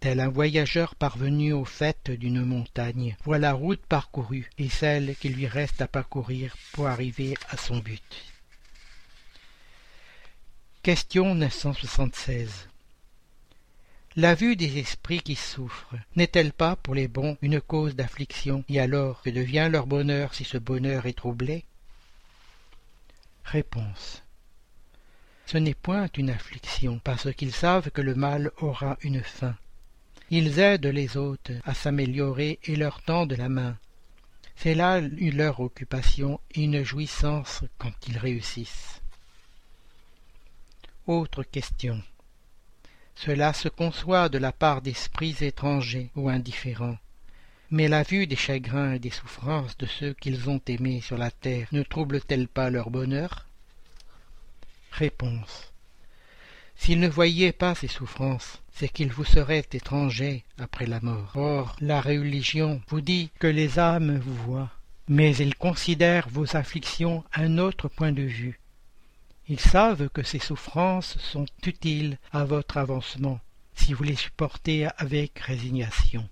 Tel 0.00 0.20
un 0.20 0.28
voyageur 0.28 0.94
parvenu 0.94 1.52
au 1.52 1.64
fait 1.64 2.10
d'une 2.10 2.44
montagne, 2.44 3.16
voit 3.24 3.38
la 3.38 3.52
route 3.52 3.84
parcourue 3.86 4.50
et 4.58 4.68
celle 4.68 5.16
qu'il 5.16 5.34
lui 5.34 5.46
reste 5.46 5.80
à 5.80 5.88
parcourir 5.88 6.56
pour 6.72 6.86
arriver 6.86 7.34
à 7.48 7.56
son 7.56 7.78
but. 7.78 8.24
Question 10.82 11.34
976 11.34 12.68
La 14.14 14.34
vue 14.34 14.54
des 14.54 14.78
esprits 14.78 15.22
qui 15.22 15.34
souffrent 15.34 15.96
n'est-elle 16.14 16.52
pas 16.52 16.76
pour 16.76 16.94
les 16.94 17.08
bons 17.08 17.36
une 17.42 17.60
cause 17.60 17.96
d'affliction? 17.96 18.64
Et 18.68 18.78
alors 18.78 19.22
que 19.22 19.30
devient 19.30 19.68
leur 19.72 19.86
bonheur 19.86 20.34
si 20.34 20.44
ce 20.44 20.58
bonheur 20.58 21.06
est 21.06 21.16
troublé? 21.16 21.64
Réponse. 23.44 24.22
Ce 25.46 25.58
n'est 25.58 25.74
point 25.74 26.08
une 26.16 26.30
affliction, 26.30 27.00
parce 27.02 27.32
qu'ils 27.32 27.54
savent 27.54 27.90
que 27.90 28.00
le 28.00 28.14
mal 28.14 28.50
aura 28.58 28.98
une 29.02 29.22
fin. 29.22 29.56
Ils 30.30 30.58
aident 30.58 30.86
les 30.86 31.16
autres 31.16 31.52
à 31.64 31.74
s'améliorer 31.74 32.58
et 32.64 32.76
leur 32.76 33.02
tendent 33.02 33.34
la 33.34 33.48
main. 33.48 33.76
C'est 34.56 34.74
là 34.74 35.00
leur 35.00 35.60
occupation 35.60 36.40
et 36.52 36.64
une 36.64 36.82
jouissance 36.82 37.62
quand 37.78 37.92
ils 38.08 38.18
réussissent. 38.18 39.00
Autre 41.06 41.44
question. 41.44 42.02
Cela 43.14 43.52
se 43.52 43.68
conçoit 43.68 44.28
de 44.28 44.38
la 44.38 44.52
part 44.52 44.82
d'esprits 44.82 45.36
étrangers 45.40 46.10
ou 46.16 46.28
indifférents. 46.28 46.98
Mais 47.70 47.88
la 47.88 48.02
vue 48.02 48.26
des 48.26 48.36
chagrins 48.36 48.94
et 48.94 48.98
des 48.98 49.10
souffrances 49.10 49.76
de 49.78 49.86
ceux 49.86 50.14
qu'ils 50.14 50.50
ont 50.50 50.60
aimés 50.66 51.00
sur 51.00 51.16
la 51.16 51.30
terre 51.30 51.68
ne 51.72 51.82
trouble-t-elle 51.82 52.48
pas 52.48 52.70
leur 52.70 52.90
bonheur? 52.90 53.46
Réponse. 54.90 55.72
S'ils 56.76 57.00
ne 57.00 57.08
voyaient 57.08 57.52
pas 57.52 57.74
ces 57.74 57.88
souffrances, 57.88 58.60
c'est 58.78 58.90
qu'ils 58.90 59.10
vous 59.10 59.24
seraient 59.24 59.66
étrangers 59.72 60.44
après 60.58 60.84
la 60.84 61.00
mort. 61.00 61.32
Or, 61.34 61.76
la 61.80 62.02
religion 62.02 62.82
vous 62.88 63.00
dit 63.00 63.30
que 63.38 63.46
les 63.46 63.78
âmes 63.78 64.18
vous 64.18 64.34
voient, 64.34 64.70
mais 65.08 65.34
ils 65.36 65.54
considèrent 65.54 66.28
vos 66.28 66.56
afflictions 66.56 67.24
un 67.34 67.56
autre 67.56 67.88
point 67.88 68.12
de 68.12 68.22
vue. 68.22 68.60
Ils 69.48 69.60
savent 69.60 70.10
que 70.10 70.22
ces 70.22 70.40
souffrances 70.40 71.16
sont 71.18 71.46
utiles 71.64 72.18
à 72.32 72.44
votre 72.44 72.76
avancement, 72.76 73.40
si 73.74 73.94
vous 73.94 74.04
les 74.04 74.16
supportez 74.16 74.88
avec 74.98 75.38
résignation. 75.38 76.28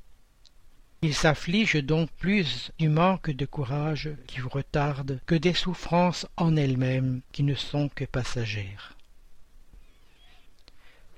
Ils 1.01 1.15
s'affligent 1.15 1.83
donc 1.83 2.11
plus 2.11 2.73
du 2.79 2.91
manque 2.91 3.31
de 3.31 3.47
courage 3.47 4.11
qui 4.27 4.41
vous 4.41 4.51
retarde 4.51 5.19
que 5.25 5.35
des 5.35 5.55
souffrances 5.55 6.27
en 6.37 6.57
elles-mêmes 6.57 7.23
qui 7.33 7.43
ne 7.43 7.55
sont 7.55 7.89
que 7.89 8.05
passagères. 8.05 8.97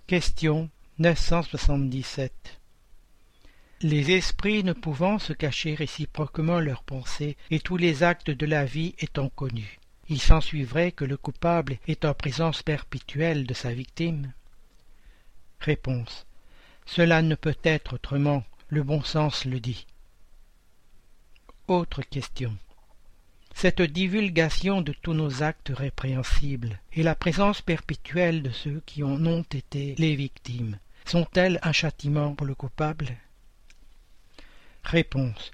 Question 0.07 0.71
977 0.99 2.59
Les 3.83 4.13
esprits 4.13 4.65
ne 4.65 4.73
pouvant 4.73 5.19
se 5.19 5.35
cacher 5.35 5.75
réciproquement 5.75 6.59
leurs 6.59 6.83
pensées 6.85 7.37
et 7.51 7.61
tous 7.61 7.77
les 7.77 8.03
actes 8.03 8.31
de 8.31 8.47
la 8.47 8.65
vie 8.65 8.95
étant 8.99 9.29
connus, 9.29 9.79
il 10.09 10.19
s'ensuivrait 10.23 10.93
que 10.93 11.05
le 11.05 11.19
coupable 11.19 11.77
est 11.87 12.07
en 12.07 12.15
présence 12.15 12.63
perpétuelle 12.63 13.47
de 13.47 13.53
sa 13.53 13.75
victime 13.75 14.33
Réponse 15.61 16.27
Cela 16.87 17.21
ne 17.21 17.35
peut 17.35 17.59
être 17.63 17.97
autrement 17.97 18.43
le 18.69 18.83
bon 18.83 19.03
sens 19.03 19.45
le 19.45 19.61
dit. 19.61 19.87
Autre 21.69 22.01
question. 22.01 22.57
Cette 23.55 23.83
divulgation 23.83 24.81
de 24.81 24.95
tous 24.95 25.13
nos 25.13 25.43
actes 25.43 25.73
répréhensibles 25.77 26.81
et 26.95 27.03
la 27.03 27.15
présence 27.15 27.61
perpétuelle 27.61 28.43
de 28.43 28.51
ceux 28.51 28.83
qui 28.87 29.03
en 29.03 29.27
ont 29.27 29.43
été 29.43 29.95
les 29.99 30.17
victimes 30.17 30.79
sont-elles 31.07 31.59
un 31.63 31.73
châtiment 31.73 32.35
pour 32.35 32.47
le 32.47 32.55
coupable? 32.55 33.17
Réponse. 34.85 35.51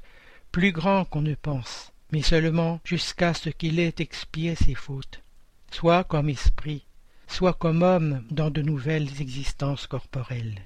Plus 0.51 0.73
grand 0.73 1.05
qu'on 1.05 1.23
ne 1.23 1.35
pense, 1.35 1.93
mais 2.11 2.23
seulement 2.23 2.81
jusqu'à 2.85 3.35
ce 3.35 3.49
qu'il 3.49 3.79
ait 3.79 3.95
expié 3.99 4.55
ses 4.55 4.75
fautes, 4.75 5.23
soit 5.71 6.05
comme 6.05 6.29
esprit, 6.29 6.85
soit 7.27 7.55
comme 7.55 7.83
homme 7.83 8.25
dans 8.31 8.51
de 8.51 8.61
nouvelles 8.61 9.21
existences 9.21 9.87
corporelles. 9.87 10.61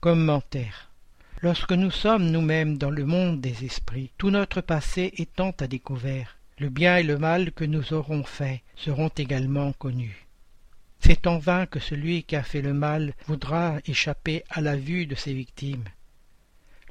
Commentaire. 0.00 0.90
Lorsque 1.42 1.72
nous 1.72 1.90
sommes 1.90 2.30
nous-mêmes 2.30 2.78
dans 2.78 2.90
le 2.90 3.04
monde 3.04 3.40
des 3.40 3.64
esprits, 3.64 4.10
tout 4.16 4.30
notre 4.30 4.60
passé 4.60 5.12
étant 5.16 5.50
à 5.60 5.66
découvert, 5.66 6.38
le 6.58 6.68
bien 6.68 6.98
et 6.98 7.02
le 7.02 7.18
mal 7.18 7.52
que 7.52 7.64
nous 7.64 7.92
aurons 7.92 8.22
fait 8.22 8.62
seront 8.76 9.08
également 9.08 9.72
connus. 9.72 10.23
C'est 11.06 11.26
en 11.26 11.38
vain 11.38 11.66
que 11.66 11.80
celui 11.80 12.22
qui 12.22 12.34
a 12.34 12.42
fait 12.42 12.62
le 12.62 12.72
mal 12.72 13.12
voudra 13.26 13.78
échapper 13.86 14.42
à 14.48 14.60
la 14.60 14.76
vue 14.76 15.06
de 15.06 15.14
ses 15.14 15.34
victimes. 15.34 15.84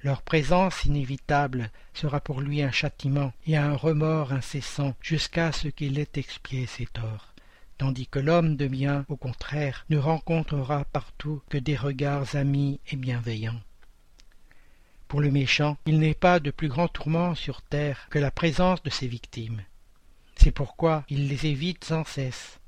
Leur 0.04 0.21
présence 0.21 0.86
inévitable 0.86 1.71
sera 1.93 2.19
pour 2.19 2.41
lui 2.41 2.62
un 2.62 2.71
châtiment 2.71 3.34
et 3.47 3.58
un 3.58 3.76
remords 3.76 4.32
incessant 4.32 4.93
jusqu'à 5.02 5.52
ce 5.52 5.67
qu'il 5.67 5.97
ait 5.97 6.08
expié 6.15 6.67
ses 6.67 6.86
torts 6.86 7.34
tandis 7.84 8.08
que 8.08 8.19
l'homme 8.19 8.56
de 8.56 8.67
bien, 8.67 9.06
au 9.10 9.17
contraire, 9.17 9.86
ne 9.89 9.97
rencontrera 9.97 10.86
partout 10.86 11.41
que 11.49 11.58
des 11.58 11.76
regards 11.76 12.36
amis 12.36 12.80
et 12.89 12.95
bienveillants. 12.95 13.60
Pour 15.10 15.19
le 15.19 15.32
méchant, 15.32 15.78
il 15.86 15.99
n'est 15.99 16.13
pas 16.13 16.39
de 16.39 16.49
plus 16.49 16.69
grand 16.69 16.88
tourment 16.88 17.36
sur 17.36 17.62
terre 17.62 18.08
que 18.10 18.19
la 18.19 18.32
présence 18.32 18.82
de 18.84 18.89
ses 18.89 19.08
victimes. 19.08 19.63
C'est 20.36 20.52
pourquoi 20.52 21.04
il 21.10 21.28
les 21.28 21.45
évite 21.45 21.84
sans 21.84 22.06
cesse. 22.06 22.60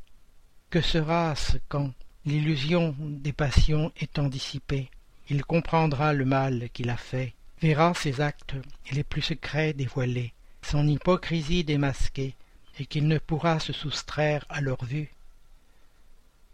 Que 0.76 0.82
sera-ce 0.82 1.58
quand, 1.70 1.94
l'illusion 2.26 2.94
des 3.00 3.32
passions 3.32 3.94
étant 3.98 4.28
dissipée, 4.28 4.90
il 5.30 5.46
comprendra 5.46 6.12
le 6.12 6.26
mal 6.26 6.68
qu'il 6.74 6.90
a 6.90 6.98
fait, 6.98 7.34
verra 7.62 7.94
ses 7.94 8.20
actes 8.20 8.56
les 8.92 9.06
plus 9.06 9.22
secrets 9.22 9.72
dévoilés, 9.72 10.34
son 10.62 10.86
hypocrisie 10.86 11.64
démasquée, 11.64 12.36
et 12.78 12.86
qu'il 12.86 13.08
ne 13.08 13.20
pourra 13.20 13.62
se 13.62 13.72
soustraire 13.72 14.46
à 14.50 14.60
leur 14.60 14.84
vue. 14.84 15.14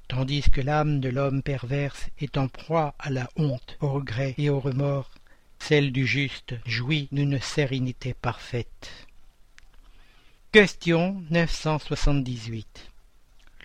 Tandis 0.08 0.52
que 0.52 0.62
l'âme 0.62 1.00
de 1.00 1.10
l'homme 1.10 1.42
perverse 1.42 2.06
est 2.20 2.38
en 2.38 2.48
proie 2.48 2.94
à 3.00 3.10
la 3.10 3.28
honte 3.38 3.76
au 3.80 3.92
regret 3.92 4.36
et 4.38 4.52
au 4.52 4.60
remords 4.60 5.10
celle 5.58 5.92
du 5.92 6.06
juste 6.06 6.54
jouit 6.68 7.08
d'une 7.12 7.42
sérénité 7.42 8.14
parfaite. 8.14 9.08
Question 10.52 11.24
978 11.32 12.91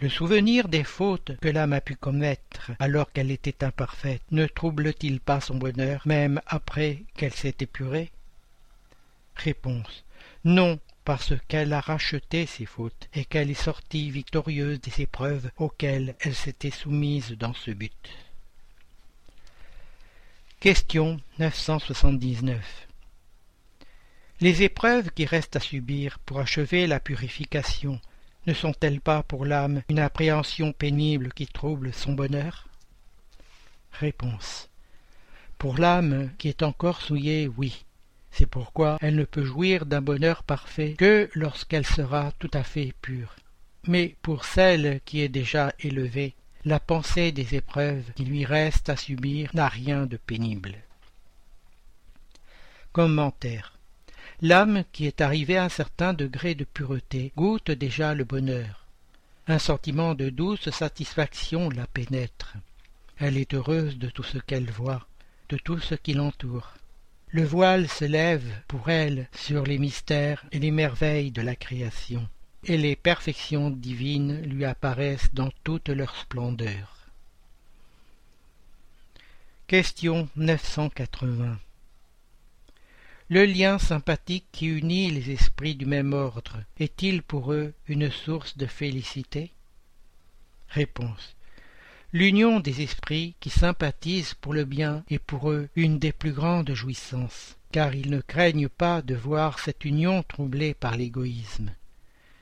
le 0.01 0.09
souvenir 0.11 0.69
des 0.69 0.85
fautes 0.85 1.33
que 1.41 1.49
l'âme 1.49 1.73
a 1.73 1.81
pu 1.81 1.97
commettre 1.97 2.73
alors 2.79 3.11
qu'elle 3.13 3.31
était 3.31 3.65
imparfaite 3.65 4.23
ne 4.31 4.47
trouble-t-il 4.47 5.21
pas 5.21 5.41
son 5.41 5.57
bonheur 5.57 6.03
même 6.05 6.41
après 6.47 7.03
qu'elle 7.17 7.33
s'est 7.33 7.57
épurée? 7.61 8.11
Réponse. 9.37 10.05
Non 10.45 10.79
parce 11.05 11.35
qu'elle 11.49 11.73
a 11.73 11.81
racheté 11.81 12.47
ses 12.47 12.67
fautes 12.67 13.09
et 13.15 13.25
qu'elle 13.25 13.51
est 13.51 13.55
sortie 13.55 14.11
victorieuse 14.11 14.81
des 14.81 15.03
épreuves 15.03 15.51
auxquelles 15.57 16.17
elle 16.21 16.35
s'était 16.35 16.71
soumise 16.71 17.31
dans 17.39 17.55
ce 17.55 17.71
but. 17.71 17.93
Question 20.59 21.21
979 21.39 22.89
Les 24.41 24.63
épreuves 24.63 25.11
qui 25.11 25.27
restent 25.27 25.57
à 25.57 25.61
subir 25.61 26.19
pour 26.19 26.41
achever 26.41 26.87
la 26.87 26.99
purification 26.99 28.01
ne 28.47 28.55
sont-elles 28.55 29.01
pas 29.01 29.23
pour 29.23 29.45
l'âme 29.45 29.83
une 29.89 29.99
appréhension 29.99 30.73
pénible 30.73 31.33
qui 31.33 31.47
trouble 31.47 31.93
son 31.93 32.13
bonheur? 32.13 32.69
Réponse 33.93 34.69
Pour 35.59 35.79
l'âme 35.79 36.31
qui 36.39 36.49
est 36.49 36.63
encore 36.63 37.01
souillée, 37.01 37.49
oui, 37.57 37.85
C'est 38.31 38.47
pourquoi 38.47 38.99
elle 39.01 39.17
ne 39.17 39.25
peut 39.25 39.45
jouir 39.45 39.87
d'un 39.87 40.03
bonheur 40.03 40.43
parfait 40.43 40.95
que 40.99 41.31
lorsqu'elle 41.35 41.87
sera 41.87 42.33
tout 42.39 42.51
à 42.53 42.63
fait 42.63 42.93
pure. 43.01 43.35
Mais 43.87 44.15
pour 44.21 44.45
celle 44.45 45.01
qui 45.07 45.23
est 45.23 45.31
déjà 45.31 45.73
élevée, 45.81 46.35
la 46.67 46.79
pensée 46.79 47.33
des 47.33 47.55
épreuves 47.55 48.13
qui 48.15 48.25
lui 48.25 48.45
restent 48.45 48.91
à 48.91 48.97
subir 48.97 49.51
n'a 49.55 49.69
rien 49.69 50.05
de 50.05 50.19
pénible. 50.19 50.75
Commentaire. 52.93 53.76
L'âme 54.43 54.85
qui 54.93 55.07
est 55.07 55.23
arrivée 55.23 55.57
à 55.57 55.65
un 55.65 55.71
certain 55.71 56.13
degré 56.13 56.55
de 56.55 56.65
pureté 56.65 57.33
goûte 57.37 57.71
déjà 57.71 58.15
le 58.15 58.25
bonheur. 58.25 58.85
Un 59.49 59.59
sentiment 59.59 60.15
de 60.15 60.29
douce 60.29 60.69
satisfaction 60.69 61.71
la 61.71 61.87
pénètre. 61.87 62.55
Elle 63.17 63.39
est 63.39 63.55
heureuse 63.55 63.97
de 63.97 64.11
tout 64.11 64.23
ce 64.23 64.37
qu'elle 64.37 64.71
voit, 64.71 65.07
de 65.49 65.57
tout 65.57 65.79
ce 65.79 65.95
qui 65.95 66.13
l'entoure. 66.13 66.75
Le 67.29 67.45
voile 67.45 67.89
se 67.89 68.05
lève 68.05 68.45
pour 68.69 68.91
elle 68.91 69.27
sur 69.33 69.65
les 69.65 69.79
mystères 69.79 70.45
et 70.53 70.59
les 70.59 70.71
merveilles 70.71 71.31
de 71.31 71.41
la 71.43 71.57
création, 71.57 72.29
et 72.65 72.77
les 72.77 72.95
perfections 72.95 73.71
divines 73.71 74.43
lui 74.43 74.67
apparaissent 74.67 75.33
dans 75.33 75.51
toute 75.65 75.89
leur 75.89 76.15
splendeur. 76.15 77.09
Question 79.67 80.29
980 80.37 81.59
Le 83.29 83.45
lien 83.45 83.81
sympathique 83.81 84.47
qui 84.53 84.67
unit 84.67 85.11
les 85.11 85.33
esprits 85.33 85.75
du 85.75 85.85
même 85.85 86.13
ordre 86.13 86.63
est-il 86.79 87.25
pour 87.25 87.53
eux 87.53 87.75
une 87.89 88.09
source 88.09 88.57
de 88.57 88.67
félicité? 88.67 89.51
Réponse 90.69 91.35
L'union 92.13 92.61
des 92.61 92.83
esprits 92.83 93.35
qui 93.41 93.51
sympathisent 93.51 94.35
pour 94.35 94.55
le 94.55 94.65
bien 94.65 95.03
est 95.11 95.19
pour 95.19 95.51
eux 95.51 95.69
une 95.75 95.99
des 95.99 96.13
plus 96.13 96.31
grandes 96.31 96.73
jouissances, 96.73 97.57
car 97.73 97.97
ils 97.97 98.13
ne 98.13 98.21
craignent 98.21 98.69
pas 98.69 99.03
de 99.03 99.17
voir 99.17 99.59
cette 99.59 99.85
union 99.85 100.23
troublée 100.23 100.73
par 100.73 100.97
l'égoïsme. 100.97 101.73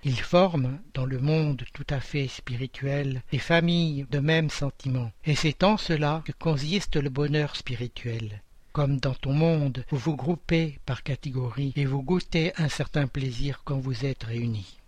Ils 0.03 0.21
forment, 0.21 0.83
dans 0.93 1.07
le 1.07 1.19
monde 1.19 1.65
tout 1.73 1.87
à 1.89 2.01
fait 2.01 2.29
spirituel, 2.29 3.23
des 3.33 3.39
familles 3.39 4.05
de 4.11 4.19
même 4.19 4.51
sentiment, 4.51 5.13
et 5.25 5.35
c'est 5.35 5.65
en 5.65 5.79
cela 5.79 6.23
que 6.27 6.33
consiste 6.33 6.97
le 6.97 7.09
bonheur 7.09 7.57
spirituel. 7.57 8.43
Comme 8.75 8.99
dans 8.99 9.15
ton 9.15 9.33
monde, 9.33 9.85
vous 9.91 9.99
vous 9.99 10.17
groupez 10.17 10.81
par 10.85 11.05
catégories 11.05 11.73
et 11.77 11.85
vous 11.85 12.03
goûtez 12.03 12.53
un 12.57 12.69
certain 12.69 13.07
plaisir 13.07 13.63
quand 13.65 13.79
vous 13.79 14.05
êtes 14.05 14.25
réunis. 14.25 14.81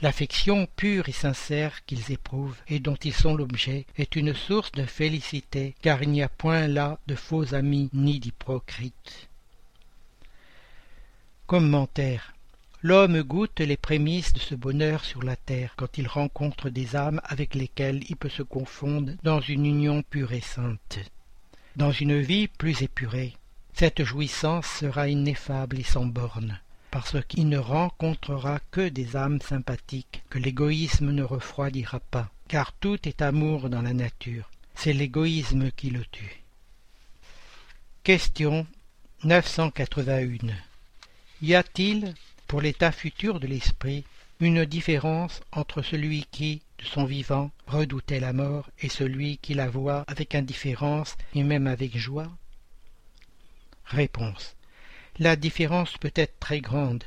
L'affection 0.00 0.68
pure 0.76 1.08
et 1.08 1.12
sincère 1.12 1.84
qu'ils 1.86 2.12
éprouvent 2.12 2.56
et 2.68 2.78
dont 2.78 2.94
ils 2.94 3.12
sont 3.12 3.34
l'objet 3.34 3.84
est 3.96 4.14
une 4.14 4.32
source 4.32 4.70
de 4.70 4.84
félicité, 4.84 5.74
car 5.82 6.04
il 6.04 6.10
n'y 6.10 6.22
a 6.22 6.28
point 6.28 6.68
là 6.68 7.00
de 7.08 7.16
faux 7.16 7.52
amis 7.52 7.90
ni 7.92 8.20
d'hypocrites. 8.20 9.28
Commentaire. 11.48 12.32
L'homme 12.80 13.22
goûte 13.22 13.58
les 13.58 13.76
prémices 13.76 14.34
de 14.34 14.38
ce 14.38 14.54
bonheur 14.54 15.04
sur 15.04 15.24
la 15.24 15.34
terre 15.34 15.74
quand 15.76 15.98
il 15.98 16.06
rencontre 16.06 16.70
des 16.70 16.94
âmes 16.94 17.20
avec 17.24 17.56
lesquelles 17.56 18.04
il 18.08 18.14
peut 18.14 18.28
se 18.28 18.44
confondre 18.44 19.14
dans 19.24 19.40
une 19.40 19.66
union 19.66 20.04
pure 20.08 20.32
et 20.32 20.40
sainte. 20.40 21.00
Dans 21.76 21.92
une 21.92 22.20
vie 22.20 22.48
plus 22.48 22.82
épurée, 22.82 23.36
cette 23.72 24.04
jouissance 24.04 24.66
sera 24.66 25.08
ineffable 25.08 25.78
et 25.80 25.84
sans 25.84 26.06
bornes 26.06 26.58
parce 26.94 27.16
qu'il 27.26 27.48
ne 27.48 27.58
rencontrera 27.58 28.60
que 28.70 28.88
des 28.88 29.16
âmes 29.16 29.40
sympathiques 29.40 30.22
que 30.30 30.38
l'égoïsme 30.38 31.10
ne 31.10 31.24
refroidira 31.24 31.98
pas, 31.98 32.30
car 32.46 32.72
tout 32.72 33.08
est 33.08 33.20
amour 33.20 33.68
dans 33.68 33.82
la 33.82 33.92
nature, 33.92 34.48
c'est 34.76 34.92
l'égoïsme 34.92 35.72
qui 35.72 35.90
le 35.90 36.04
tue. 36.04 36.44
Question 38.04 38.64
981 39.24 40.54
Y 41.42 41.54
a-t-il, 41.56 42.14
pour 42.46 42.60
l'état 42.60 42.92
futur 42.92 43.40
de 43.40 43.48
l'esprit, 43.48 44.04
une 44.38 44.64
différence 44.64 45.40
entre 45.50 45.82
celui 45.82 46.26
qui, 46.30 46.62
son 46.84 47.04
vivant, 47.04 47.50
redoutait 47.66 48.20
la 48.20 48.32
mort 48.32 48.70
et 48.80 48.88
celui 48.88 49.38
qui 49.38 49.54
la 49.54 49.68
voit 49.68 50.04
avec 50.06 50.34
indifférence 50.34 51.16
et 51.34 51.42
même 51.42 51.66
avec 51.66 51.96
joie 51.96 52.30
Réponse 53.86 54.56
la 55.18 55.36
différence 55.36 55.96
peut 55.98 56.12
être 56.16 56.38
très 56.40 56.60
grande. 56.60 57.04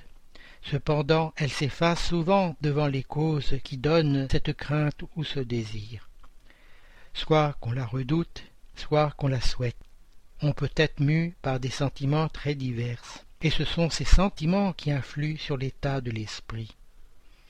Cependant, 0.64 1.34
elle 1.36 1.52
s'efface 1.52 2.08
souvent 2.08 2.56
devant 2.62 2.88
les 2.88 3.04
causes 3.04 3.56
qui 3.64 3.78
donnent 3.78 4.28
cette 4.32 4.54
crainte 4.54 5.04
ou 5.16 5.24
ce 5.24 5.40
désir. 5.40 6.10
Soit 7.14 7.54
qu'on 7.60 7.72
la 7.72 7.86
redoute, 7.86 8.44
soit 8.76 9.12
qu'on 9.12 9.28
la 9.28 9.42
souhaite. 9.42 9.78
On 10.42 10.54
peut 10.54 10.72
être 10.76 11.00
mu 11.00 11.36
par 11.42 11.60
des 11.60 11.70
sentiments 11.70 12.30
très 12.30 12.56
divers, 12.56 13.02
et 13.42 13.50
ce 13.50 13.66
sont 13.66 13.90
ces 13.90 14.06
sentiments 14.06 14.72
qui 14.72 14.92
influent 14.92 15.38
sur 15.38 15.58
l'état 15.58 16.00
de 16.00 16.12
l'esprit. 16.12 16.76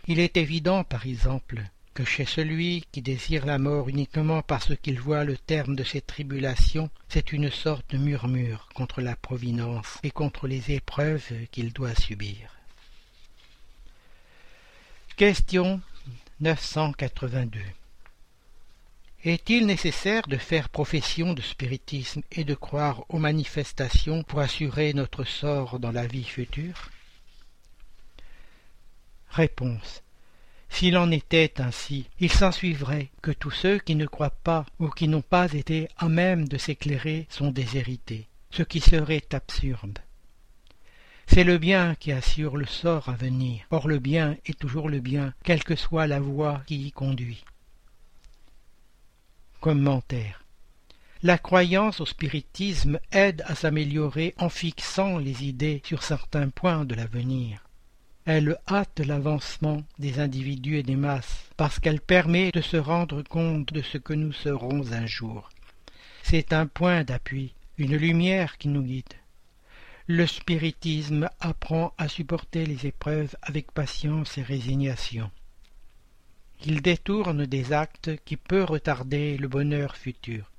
Il 0.07 0.19
est 0.19 0.37
évident, 0.37 0.83
par 0.83 1.05
exemple, 1.05 1.63
que 1.97 2.05
chez 2.05 2.25
celui 2.25 2.86
qui 2.91 3.01
désire 3.01 3.47
la 3.47 3.57
mort 3.57 3.89
uniquement 3.89 4.43
parce 4.43 4.75
qu'il 4.75 4.99
voit 4.99 5.23
le 5.23 5.36
terme 5.36 5.75
de 5.75 5.83
ses 5.83 5.99
tribulations, 5.99 6.91
c'est 7.10 7.33
une 7.33 7.49
sorte 7.49 7.89
de 7.89 7.97
murmure 7.97 8.69
contre 8.75 9.01
la 9.01 9.15
providence 9.15 9.97
et 10.03 10.12
contre 10.12 10.47
les 10.47 10.69
épreuves 10.73 11.27
qu'il 11.49 11.73
doit 11.73 11.95
subir. 11.95 12.55
Question 15.15 15.81
982 16.39 17.60
Est-il 19.23 19.65
nécessaire 19.65 20.27
de 20.27 20.38
faire 20.38 20.69
profession 20.69 21.33
de 21.33 21.41
spiritisme 21.41 22.21
et 22.31 22.43
de 22.43 22.53
croire 22.53 23.05
aux 23.10 23.17
manifestations 23.17 24.21
pour 24.21 24.39
assurer 24.39 24.93
notre 24.93 25.23
sort 25.23 25.79
dans 25.79 25.91
la 25.91 26.05
vie 26.05 26.25
future? 26.25 26.91
Réponse 29.29 30.03
s'il 30.69 30.97
en 30.97 31.12
était 31.12 31.60
ainsi, 31.60 32.08
il 32.19 32.32
s'ensuivrait 32.32 33.10
que 33.21 33.32
tous 33.32 33.51
ceux 33.51 33.80
qui 33.80 33.95
ne 33.95 34.06
croient 34.06 34.30
pas 34.30 34.65
ou 34.80 34.89
qui 34.89 35.08
n'ont 35.08 35.21
pas 35.21 35.51
été 35.53 35.88
à 35.97 36.08
même 36.08 36.47
de 36.47 36.58
s'éclairer 36.58 37.25
sont 37.30 37.51
déshérités, 37.51 38.27
ce 38.51 38.63
qui 38.63 38.80
serait 38.80 39.25
absurde. 39.34 39.99
C'est 41.27 41.43
le 41.43 41.58
bien 41.58 41.95
qui 41.95 42.12
assure 42.12 42.56
le 42.58 42.65
sort 42.65 43.10
à 43.10 43.13
venir. 43.13 43.65
Or 43.69 43.88
le 43.88 43.99
bien 43.99 44.38
est 44.45 44.58
toujours 44.58 44.89
le 44.89 44.99
bien, 44.99 45.34
quelle 45.43 45.63
que 45.63 45.75
soit 45.75 46.08
la 46.08 46.19
voie 46.19 46.62
qui 46.65 46.88
y 46.88 46.91
conduit. 46.91 47.43
Commentaire. 49.60 50.43
La 51.23 51.38
croyance 51.38 51.99
au 51.99 52.06
spiritisme 52.06 52.99
aide 53.12 53.43
à 53.47 53.56
s'améliorer 53.56 54.36
en 54.38 54.49
fixant 54.49 55.17
les 55.17 55.43
idées 55.43 55.82
sur 55.84 56.03
certains 56.03 56.49
points 56.49 56.86
de 56.86 56.95
l'avenir. 56.95 57.66
Elle 58.29 58.57
hâte 58.67 58.99
l'avancement 58.99 59.85
des 59.99 60.19
individus 60.19 60.75
et 60.75 60.83
des 60.83 60.97
masses, 60.97 61.45
parce 61.55 61.79
qu'elle 61.79 62.01
permet 62.01 62.51
de 62.51 62.59
se 62.59 62.75
rendre 62.75 63.21
compte 63.23 63.71
de 63.71 63.81
ce 63.81 63.97
que 63.97 64.11
nous 64.11 64.33
serons 64.33 64.91
un 64.91 65.05
jour. 65.05 65.49
C'est 66.23 66.51
un 66.51 66.67
point 66.67 67.05
d'appui, 67.05 67.53
une 67.77 67.95
lumière 67.95 68.57
qui 68.57 68.67
nous 68.67 68.81
guide. 68.81 69.13
Le 70.07 70.27
spiritisme 70.27 71.29
apprend 71.39 71.93
à 71.97 72.09
supporter 72.09 72.65
les 72.65 72.85
épreuves 72.85 73.33
avec 73.43 73.71
patience 73.71 74.37
et 74.37 74.43
résignation. 74.43 75.31
Il 76.65 76.81
détourne 76.81 77.45
des 77.45 77.71
actes 77.71 78.11
qui 78.25 78.35
peuvent 78.35 78.71
retarder 78.71 79.37
le 79.37 79.47
bonheur 79.47 79.95
futur. 79.95 80.51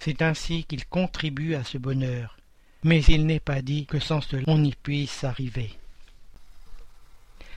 C'est 0.00 0.22
ainsi 0.22 0.64
qu'il 0.64 0.86
contribue 0.86 1.54
à 1.54 1.62
ce 1.62 1.78
bonheur, 1.78 2.36
mais 2.82 3.00
il 3.04 3.26
n'est 3.26 3.38
pas 3.38 3.62
dit 3.62 3.86
que 3.86 4.00
sans 4.00 4.22
cela 4.22 4.42
on 4.48 4.64
y 4.64 4.72
puisse 4.72 5.22
arriver. 5.22 5.70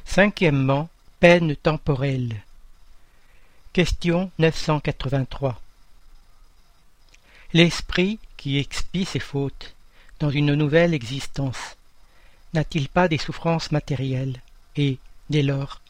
Cinquièmement, 0.06 0.88
peine 1.20 1.58
temporelle. 1.58 2.42
Question 3.74 4.32
983. 4.40 5.60
L'esprit 7.52 8.20
qui 8.38 8.58
expie 8.58 9.04
ses 9.04 9.20
fautes 9.20 9.76
dans 10.22 10.30
une 10.30 10.54
nouvelle 10.54 10.94
existence 10.94 11.76
n'a-t-il 12.54 12.88
pas 12.88 13.10
des 13.10 13.18
souffrances 13.18 13.74
matérielles 13.74 14.42
et, 14.78 15.00
dès 15.30 15.42
lors, 15.42 15.82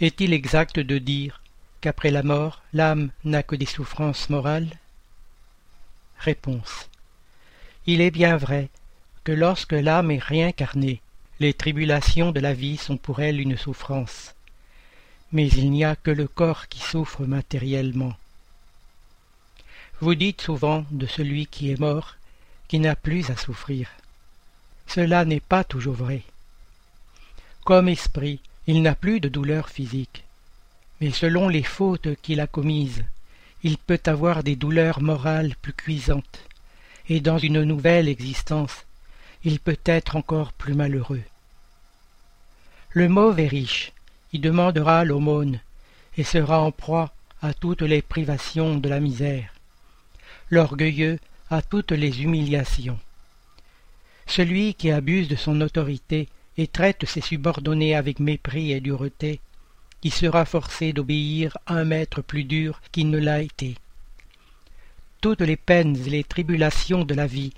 est-il 0.00 0.32
exact 0.32 0.78
de 0.78 0.98
dire 0.98 1.40
qu'après 1.80 2.12
la 2.12 2.22
mort 2.22 2.62
l'âme 2.72 3.10
n'a 3.24 3.42
que 3.42 3.56
des 3.56 3.66
souffrances 3.66 4.30
morales? 4.30 4.78
Réponse. 6.18 6.88
Il 7.86 8.00
est 8.00 8.12
bien 8.12 8.36
vrai 8.36 8.68
que 9.24 9.32
lorsque 9.32 9.72
l'âme 9.72 10.12
est 10.12 10.22
réincarnée 10.22 11.00
les 11.42 11.54
tribulations 11.54 12.30
de 12.30 12.38
la 12.38 12.54
vie 12.54 12.76
sont 12.76 12.96
pour 12.96 13.20
elle 13.20 13.40
une 13.40 13.56
souffrance. 13.56 14.32
Mais 15.32 15.48
il 15.48 15.72
n'y 15.72 15.84
a 15.84 15.96
que 15.96 16.12
le 16.12 16.28
corps 16.28 16.68
qui 16.68 16.78
souffre 16.78 17.22
matériellement. 17.26 18.14
Vous 20.00 20.14
dites 20.14 20.40
souvent 20.40 20.84
de 20.92 21.04
celui 21.04 21.48
qui 21.48 21.72
est 21.72 21.80
mort 21.80 22.14
qui 22.68 22.78
n'a 22.78 22.94
plus 22.94 23.28
à 23.30 23.36
souffrir. 23.36 23.90
Cela 24.86 25.24
n'est 25.24 25.40
pas 25.40 25.64
toujours 25.64 25.96
vrai. 25.96 26.22
Comme 27.64 27.88
esprit, 27.88 28.38
il 28.68 28.80
n'a 28.80 28.94
plus 28.94 29.18
de 29.18 29.28
douleur 29.28 29.68
physique. 29.68 30.22
Mais 31.00 31.10
selon 31.10 31.48
les 31.48 31.64
fautes 31.64 32.14
qu'il 32.22 32.38
a 32.40 32.46
commises, 32.46 33.04
il 33.64 33.78
peut 33.78 34.02
avoir 34.06 34.44
des 34.44 34.54
douleurs 34.54 35.02
morales 35.02 35.56
plus 35.60 35.72
cuisantes, 35.72 36.38
et 37.08 37.18
dans 37.18 37.38
une 37.38 37.64
nouvelle 37.64 38.08
existence, 38.08 38.84
il 39.42 39.58
peut 39.58 39.80
être 39.86 40.14
encore 40.14 40.52
plus 40.52 40.74
malheureux. 40.74 41.24
Le 42.94 43.08
mauve 43.08 43.40
est 43.40 43.48
riche, 43.48 43.92
il 44.34 44.42
demandera 44.42 45.04
l'aumône, 45.04 45.60
et 46.18 46.24
sera 46.24 46.60
en 46.60 46.72
proie 46.72 47.14
à 47.40 47.54
toutes 47.54 47.80
les 47.80 48.02
privations 48.02 48.76
de 48.76 48.86
la 48.86 49.00
misère. 49.00 49.54
L'orgueilleux 50.50 51.18
à 51.48 51.62
toutes 51.62 51.92
les 51.92 52.22
humiliations. 52.22 52.98
Celui 54.26 54.74
qui 54.74 54.90
abuse 54.90 55.26
de 55.26 55.36
son 55.36 55.62
autorité 55.62 56.28
et 56.58 56.66
traite 56.66 57.06
ses 57.06 57.22
subordonnés 57.22 57.94
avec 57.94 58.20
mépris 58.20 58.72
et 58.72 58.80
dureté, 58.80 59.40
qui 60.02 60.10
sera 60.10 60.44
forcé 60.44 60.92
d'obéir 60.92 61.56
à 61.64 61.76
un 61.76 61.84
maître 61.84 62.20
plus 62.20 62.44
dur 62.44 62.82
qu'il 62.92 63.08
ne 63.08 63.18
l'a 63.18 63.40
été. 63.40 63.74
Toutes 65.22 65.40
les 65.40 65.56
peines 65.56 65.96
et 65.96 66.10
les 66.10 66.24
tribulations 66.24 67.06
de 67.06 67.14
la 67.14 67.26
vie 67.26 67.54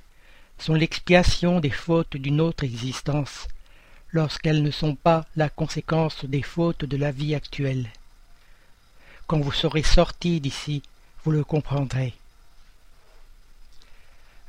sont 0.59 0.75
l'expiation 0.75 1.59
des 1.59 1.71
fautes 1.71 2.17
d'une 2.17 2.41
autre 2.41 2.63
existence, 2.63 3.49
lorsqu'elles 4.15 4.63
ne 4.63 4.71
sont 4.71 4.95
pas 4.95 5.27
la 5.37 5.51
conséquence 5.51 6.25
des 6.25 6.41
fautes 6.41 6.85
de 6.85 6.97
la 6.97 7.11
vie 7.11 7.35
actuelle. 7.35 7.91
Quand 9.27 9.41
vous 9.41 9.53
serez 9.53 9.83
sorti 9.83 10.41
d'ici, 10.41 10.83
vous 11.25 11.33
le 11.33 11.43
comprendrez. 11.43 12.15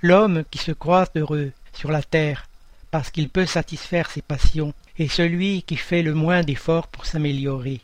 L'homme 0.02 0.44
qui 0.52 0.60
se 0.60 0.72
croit 0.72 1.10
heureux 1.16 1.52
sur 1.74 1.92
la 1.92 2.04
terre 2.04 2.48
parce 2.92 3.10
qu'il 3.10 3.28
peut 3.28 3.48
satisfaire 3.48 4.12
ses 4.12 4.22
passions 4.22 4.74
est 5.00 5.08
celui 5.08 5.64
qui 5.64 5.78
fait 5.78 6.04
le 6.04 6.14
moins 6.14 6.44
d'efforts 6.44 6.88
pour 6.88 7.08
s'améliorer. 7.08 7.82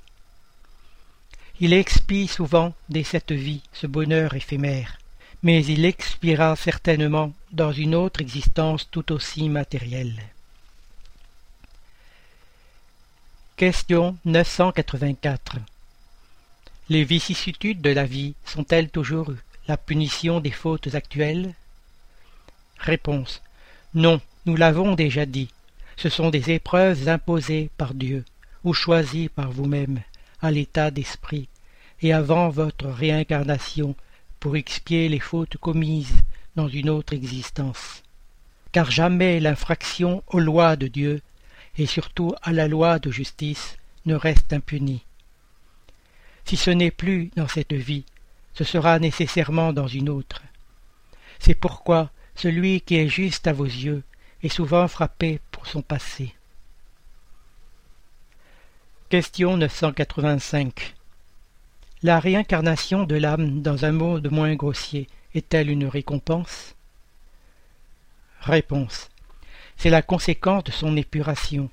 Il 1.59 1.73
expie 1.73 2.27
souvent 2.27 2.73
dès 2.89 3.03
cette 3.03 3.31
vie 3.31 3.63
ce 3.73 3.87
bonheur 3.87 4.35
éphémère, 4.35 4.99
mais 5.41 5.65
il 5.65 5.83
expira 5.85 6.55
certainement 6.55 7.33
dans 7.51 7.71
une 7.71 7.95
autre 7.95 8.21
existence 8.21 8.87
tout 8.91 9.11
aussi 9.11 9.49
matérielle. 9.49 10.21
Question 13.61 14.17
984 14.25 15.57
Les 16.89 17.03
vicissitudes 17.03 17.79
de 17.79 17.91
la 17.91 18.05
vie 18.05 18.33
sont-elles 18.43 18.89
toujours 18.89 19.31
la 19.67 19.77
punition 19.77 20.39
des 20.39 20.49
fautes 20.49 20.95
actuelles? 20.95 21.53
Réponse 22.79 23.43
Non, 23.93 24.19
nous 24.47 24.55
l'avons 24.55 24.95
déjà 24.95 25.27
dit. 25.27 25.49
Ce 25.95 26.09
sont 26.09 26.31
des 26.31 26.49
épreuves 26.49 27.07
imposées 27.07 27.69
par 27.77 27.93
Dieu, 27.93 28.25
ou 28.63 28.73
choisies 28.73 29.29
par 29.29 29.51
vous-même, 29.51 29.99
à 30.41 30.49
l'état 30.49 30.89
d'esprit, 30.89 31.47
et 32.01 32.13
avant 32.13 32.49
votre 32.49 32.87
réincarnation, 32.87 33.93
pour 34.39 34.55
expier 34.55 35.07
les 35.07 35.19
fautes 35.19 35.57
commises 35.57 36.23
dans 36.55 36.67
une 36.67 36.89
autre 36.89 37.13
existence. 37.13 38.01
Car 38.71 38.89
jamais 38.89 39.39
l'infraction 39.39 40.23
aux 40.29 40.39
lois 40.39 40.75
de 40.75 40.87
Dieu, 40.87 41.21
et 41.77 41.85
surtout 41.85 42.33
à 42.41 42.51
la 42.51 42.67
loi 42.67 42.99
de 42.99 43.11
justice, 43.11 43.77
ne 44.05 44.15
reste 44.15 44.53
impunie. 44.53 45.03
Si 46.45 46.57
ce 46.57 46.71
n'est 46.71 46.91
plus 46.91 47.31
dans 47.35 47.47
cette 47.47 47.73
vie, 47.73 48.05
ce 48.53 48.63
sera 48.63 48.99
nécessairement 48.99 49.73
dans 49.73 49.87
une 49.87 50.09
autre. 50.09 50.41
C'est 51.39 51.55
pourquoi 51.55 52.11
celui 52.35 52.81
qui 52.81 52.95
est 52.95 53.07
juste 53.07 53.47
à 53.47 53.53
vos 53.53 53.65
yeux 53.65 54.03
est 54.43 54.49
souvent 54.49 54.87
frappé 54.87 55.39
pour 55.51 55.67
son 55.67 55.81
passé. 55.81 56.33
Question 59.09 59.57
985 59.57 60.95
La 62.03 62.19
réincarnation 62.19 63.03
de 63.03 63.15
l'âme 63.15 63.61
dans 63.61 63.85
un 63.85 63.91
monde 63.91 64.31
moins 64.31 64.55
grossier 64.55 65.07
est-elle 65.35 65.69
une 65.69 65.85
récompense? 65.85 66.75
Réponse 68.39 69.10
C'est 69.77 69.89
la 69.89 70.01
conséquence 70.01 70.63
de 70.63 70.71
son 70.71 70.95
épuration, 70.97 71.69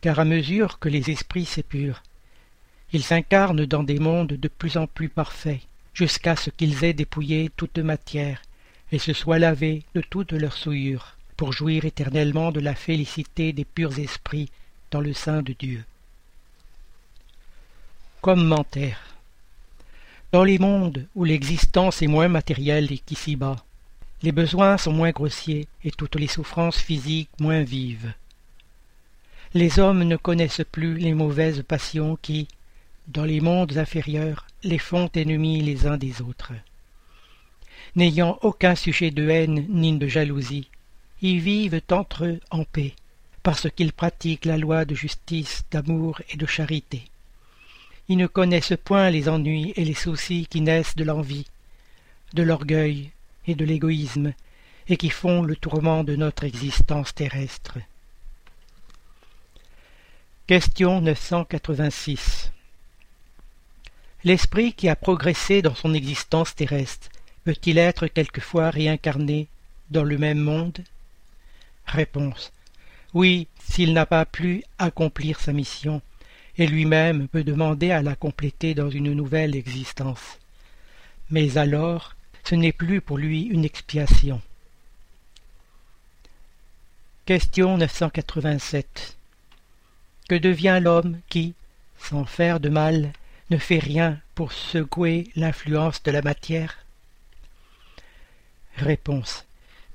car 0.00 0.18
à 0.18 0.24
mesure 0.24 0.78
que 0.78 0.88
les 0.88 1.10
esprits 1.10 1.44
s'épurent, 1.44 2.02
ils 2.92 3.02
s'incarnent 3.02 3.66
dans 3.66 3.82
des 3.82 3.98
mondes 3.98 4.34
de 4.34 4.48
plus 4.48 4.76
en 4.76 4.86
plus 4.86 5.08
parfaits, 5.08 5.60
jusqu'à 5.92 6.36
ce 6.36 6.50
qu'ils 6.50 6.84
aient 6.84 6.92
dépouillé 6.92 7.50
toute 7.56 7.78
matière 7.78 8.42
et 8.92 8.98
se 8.98 9.12
soient 9.12 9.38
lavés 9.38 9.82
de 9.94 10.00
toutes 10.00 10.32
leurs 10.32 10.56
souillures, 10.56 11.16
pour 11.36 11.52
jouir 11.52 11.84
éternellement 11.84 12.52
de 12.52 12.60
la 12.60 12.74
félicité 12.74 13.52
des 13.52 13.64
purs 13.64 13.98
esprits 13.98 14.50
dans 14.90 15.00
le 15.00 15.12
sein 15.12 15.42
de 15.42 15.52
Dieu. 15.52 15.84
Commentaire 18.20 19.00
Dans 20.32 20.44
les 20.44 20.58
mondes 20.58 21.06
où 21.14 21.24
l'existence 21.24 22.02
est 22.02 22.06
moins 22.06 22.28
matérielle 22.28 22.88
qu'ici-bas, 23.04 23.56
les 24.26 24.32
besoins 24.32 24.76
sont 24.76 24.92
moins 24.92 25.12
grossiers 25.12 25.68
et 25.84 25.92
toutes 25.92 26.16
les 26.16 26.26
souffrances 26.26 26.80
physiques 26.80 27.30
moins 27.38 27.62
vives. 27.62 28.12
Les 29.54 29.78
hommes 29.78 30.02
ne 30.02 30.16
connaissent 30.16 30.66
plus 30.72 30.96
les 30.98 31.14
mauvaises 31.14 31.62
passions 31.62 32.18
qui, 32.20 32.48
dans 33.06 33.24
les 33.24 33.40
mondes 33.40 33.78
inférieurs, 33.78 34.48
les 34.64 34.78
font 34.78 35.08
ennemis 35.14 35.62
les 35.62 35.86
uns 35.86 35.96
des 35.96 36.22
autres 36.22 36.54
n'ayant 37.94 38.36
aucun 38.42 38.74
sujet 38.74 39.12
de 39.12 39.28
haine 39.28 39.64
ni 39.68 39.96
de 39.96 40.08
jalousie, 40.08 40.68
y 41.22 41.38
vivent 41.38 41.80
entre 41.92 42.24
eux 42.24 42.40
en 42.50 42.64
paix, 42.64 42.94
parce 43.44 43.70
qu'ils 43.70 43.92
pratiquent 43.92 44.44
la 44.44 44.58
loi 44.58 44.84
de 44.84 44.96
justice, 44.96 45.64
d'amour 45.70 46.20
et 46.30 46.36
de 46.36 46.46
charité. 46.46 47.04
Ils 48.08 48.18
ne 48.18 48.26
connaissent 48.26 48.74
point 48.84 49.08
les 49.08 49.28
ennuis 49.28 49.72
et 49.76 49.84
les 49.84 49.94
soucis 49.94 50.48
qui 50.50 50.62
naissent 50.62 50.96
de 50.96 51.04
l'envie, 51.04 51.46
de 52.34 52.42
l'orgueil 52.42 53.12
et 53.46 53.54
de 53.54 53.64
l'égoïsme, 53.64 54.32
et 54.88 54.96
qui 54.96 55.10
font 55.10 55.42
le 55.42 55.56
tourment 55.56 56.04
de 56.04 56.16
notre 56.16 56.44
existence 56.44 57.14
terrestre. 57.14 57.78
Question 60.46 61.00
986 61.00 62.52
L'esprit 64.24 64.72
qui 64.72 64.88
a 64.88 64.96
progressé 64.96 65.62
dans 65.62 65.74
son 65.74 65.94
existence 65.94 66.54
terrestre 66.54 67.08
peut-il 67.44 67.78
être 67.78 68.08
quelquefois 68.08 68.70
réincarné 68.70 69.46
dans 69.90 70.02
le 70.02 70.18
même 70.18 70.40
monde? 70.40 70.80
Réponse. 71.86 72.52
Oui, 73.14 73.46
s'il 73.62 73.92
n'a 73.92 74.04
pas 74.04 74.24
pu 74.24 74.64
accomplir 74.78 75.38
sa 75.38 75.52
mission, 75.52 76.02
et 76.58 76.66
lui-même 76.66 77.28
peut 77.28 77.44
demander 77.44 77.92
à 77.92 78.02
la 78.02 78.16
compléter 78.16 78.74
dans 78.74 78.90
une 78.90 79.12
nouvelle 79.12 79.54
existence. 79.54 80.38
Mais 81.30 81.56
alors, 81.56 82.15
ce 82.48 82.54
n'est 82.54 82.72
plus 82.72 83.00
pour 83.00 83.18
lui 83.18 83.42
une 83.42 83.64
expiation. 83.64 84.40
Question 87.24 87.76
987 87.76 89.16
Que 90.28 90.36
devient 90.36 90.78
l'homme 90.80 91.18
qui, 91.28 91.54
sans 91.98 92.24
faire 92.24 92.60
de 92.60 92.68
mal, 92.68 93.12
ne 93.50 93.58
fait 93.58 93.80
rien 93.80 94.20
pour 94.36 94.52
secouer 94.52 95.28
l'influence 95.34 96.04
de 96.04 96.12
la 96.12 96.22
matière? 96.22 96.78
Réponse. 98.76 99.44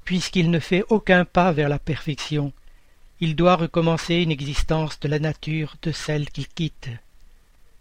Puisqu'il 0.03 0.51
ne 0.51 0.59
fait 0.59 0.83
aucun 0.89 1.23
pas 1.23 1.53
vers 1.53 1.69
la 1.69 1.79
perfection, 1.79 2.51
il 3.21 3.37
doit 3.37 3.55
recommencer 3.55 4.15
une 4.15 4.31
existence 4.31 4.99
de 4.99 5.07
la 5.07 5.19
nature 5.19 5.75
de 5.83 5.93
celle 5.93 6.29
qu'il 6.29 6.49
quitte. 6.49 6.89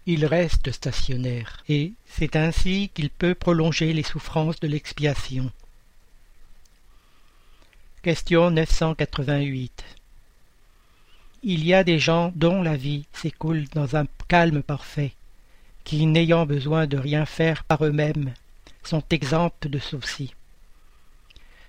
Il 0.07 0.25
reste 0.25 0.73
stationnaire, 0.73 1.63
et 1.69 1.93
c'est 2.07 2.35
ainsi 2.35 2.91
qu'il 2.95 3.11
peut 3.11 3.35
prolonger 3.35 3.93
les 3.93 4.03
souffrances 4.03 4.59
de 4.61 4.67
l'expiation. 4.67 5.51
Question 8.03 8.51
988 8.51 9.85
Il 11.43 11.67
y 11.67 11.75
a 11.75 11.85
des 11.85 11.99
gens 11.99 12.33
dont 12.35 12.63
la 12.63 12.77
vie 12.77 13.05
s'écoule 13.13 13.67
dans 13.75 13.95
un 13.95 14.07
calme 14.27 14.63
parfait, 14.63 15.13
qui, 15.85 16.07
n'ayant 16.07 16.47
besoin 16.47 16.87
de 16.87 16.97
rien 16.97 17.27
faire 17.27 17.65
par 17.65 17.85
eux-mêmes, 17.85 18.33
sont 18.83 19.05
exempts 19.11 19.67
de 19.67 19.79
soucis. 19.79 20.33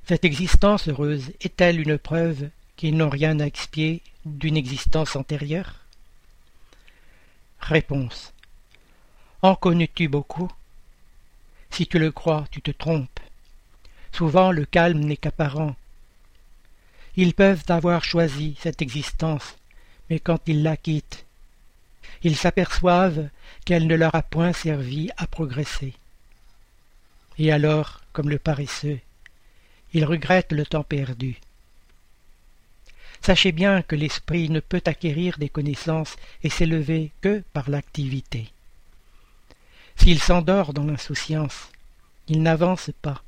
Cette 0.08 0.24
existence 0.24 0.88
heureuse 0.88 1.32
est-elle 1.42 1.82
une 1.82 1.98
preuve 1.98 2.50
qu'ils 2.78 2.96
n'ont 2.96 3.10
rien 3.10 3.40
à 3.42 3.46
expier 3.46 4.02
d'une 4.26 4.56
existence 4.58 5.18
antérieure? 5.18 5.81
Réponse. 7.62 8.34
En 9.42 9.56
connais-tu 9.56 10.08
beaucoup? 10.08 10.52
Si 11.70 11.88
tu 11.88 12.00
le 12.00 12.12
crois, 12.12 12.46
tu 12.52 12.62
te 12.62 12.72
trompes. 12.72 13.20
Souvent 14.12 14.52
le 14.52 14.66
calme 14.66 15.00
n'est 15.00 15.18
qu'apparent. 15.18 15.76
Ils 17.16 17.34
peuvent 17.34 17.64
avoir 17.70 18.04
choisi 18.04 18.58
cette 18.60 18.82
existence, 18.82 19.56
mais 20.10 20.20
quand 20.20 20.48
ils 20.48 20.64
la 20.64 20.78
quittent, 20.78 21.26
ils 22.24 22.36
s'aperçoivent 22.36 23.30
qu'elle 23.66 23.88
ne 23.88 23.96
leur 23.96 24.16
a 24.16 24.22
point 24.22 24.54
servi 24.54 25.10
à 25.18 25.28
progresser. 25.28 25.94
Et 27.38 27.52
alors, 27.52 28.02
comme 28.14 28.30
le 28.30 28.40
paresseux, 28.40 29.00
il 29.94 30.06
regrette 30.06 30.52
le 30.52 30.66
temps 30.66 30.84
perdu. 30.84 31.40
Sachez 33.22 33.52
bien 33.52 33.84
que 33.84 33.96
l'esprit 33.96 34.50
ne 34.50 34.60
peut 34.60 34.82
acquérir 34.86 35.38
des 35.38 35.50
connaissances 35.50 36.16
et 36.44 36.50
s'élever 36.50 37.12
que 37.22 37.44
par 37.54 37.70
l'activité. 37.70 38.52
S'il 39.96 40.20
s'endort 40.20 40.74
dans 40.74 40.86
l'insouciance, 40.86 41.70
il 42.28 42.42
n'avance 42.42 42.90
pas. 43.02 43.24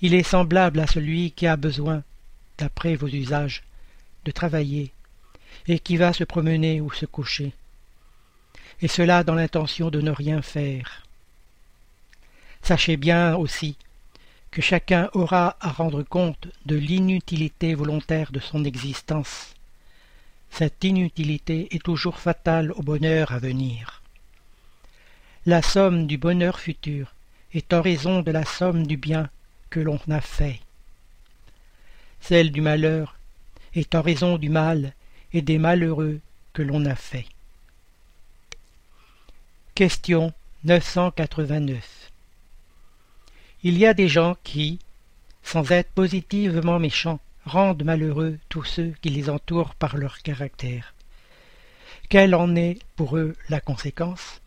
Il 0.00 0.14
est 0.14 0.22
semblable 0.22 0.80
à 0.80 0.86
celui 0.86 1.32
qui 1.32 1.46
a 1.46 1.56
besoin, 1.56 2.02
d'après 2.56 2.94
vos 2.94 3.08
usages, 3.08 3.62
de 4.24 4.30
travailler, 4.30 4.92
et 5.66 5.78
qui 5.78 5.96
va 5.96 6.12
se 6.12 6.24
promener 6.24 6.80
ou 6.80 6.90
se 6.90 7.04
coucher, 7.04 7.52
et 8.80 8.88
cela 8.88 9.24
dans 9.24 9.34
l'intention 9.34 9.90
de 9.90 10.00
ne 10.00 10.10
rien 10.10 10.40
faire. 10.40 11.04
Sachez 12.62 12.96
bien 12.96 13.36
aussi 13.36 13.76
que 14.50 14.62
chacun 14.62 15.10
aura 15.12 15.56
à 15.60 15.70
rendre 15.70 16.02
compte 16.02 16.48
de 16.66 16.76
l'inutilité 16.76 17.74
volontaire 17.74 18.32
de 18.32 18.40
son 18.40 18.64
existence. 18.64 19.54
Cette 20.50 20.82
inutilité 20.82 21.74
est 21.74 21.82
toujours 21.82 22.18
fatale 22.18 22.72
au 22.72 22.82
bonheur 22.82 23.32
à 23.32 23.38
venir. 23.38 24.02
La 25.46 25.62
somme 25.62 26.06
du 26.06 26.18
bonheur 26.18 26.58
futur 26.58 27.14
est 27.54 27.72
en 27.72 27.82
raison 27.82 28.22
de 28.22 28.30
la 28.30 28.44
somme 28.44 28.86
du 28.86 28.96
bien 28.96 29.30
que 29.70 29.80
l'on 29.80 30.00
a 30.10 30.20
fait. 30.20 30.60
Celle 32.20 32.50
du 32.50 32.60
malheur 32.60 33.16
est 33.74 33.94
en 33.94 34.02
raison 34.02 34.38
du 34.38 34.48
mal 34.48 34.92
et 35.32 35.42
des 35.42 35.58
malheureux 35.58 36.20
que 36.52 36.62
l'on 36.62 36.84
a 36.86 36.94
fait. 36.94 37.26
Question 39.74 40.32
989 40.64 41.97
Il 43.64 43.76
y 43.76 43.86
a 43.86 43.94
des 43.94 44.08
gens 44.08 44.36
qui, 44.44 44.78
sans 45.42 45.72
être 45.72 45.90
positivement 45.90 46.78
méchants, 46.78 47.18
rendent 47.44 47.82
malheureux 47.82 48.38
tous 48.48 48.62
ceux 48.62 48.94
qui 49.02 49.08
les 49.08 49.28
entourent 49.28 49.74
par 49.74 49.96
leur 49.96 50.22
caractère. 50.22 50.94
Quelle 52.08 52.36
en 52.36 52.54
est 52.54 52.78
pour 52.94 53.16
eux 53.16 53.34
la 53.48 53.60
conséquence? 53.60 54.40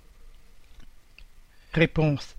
Réponse. 1.74 2.36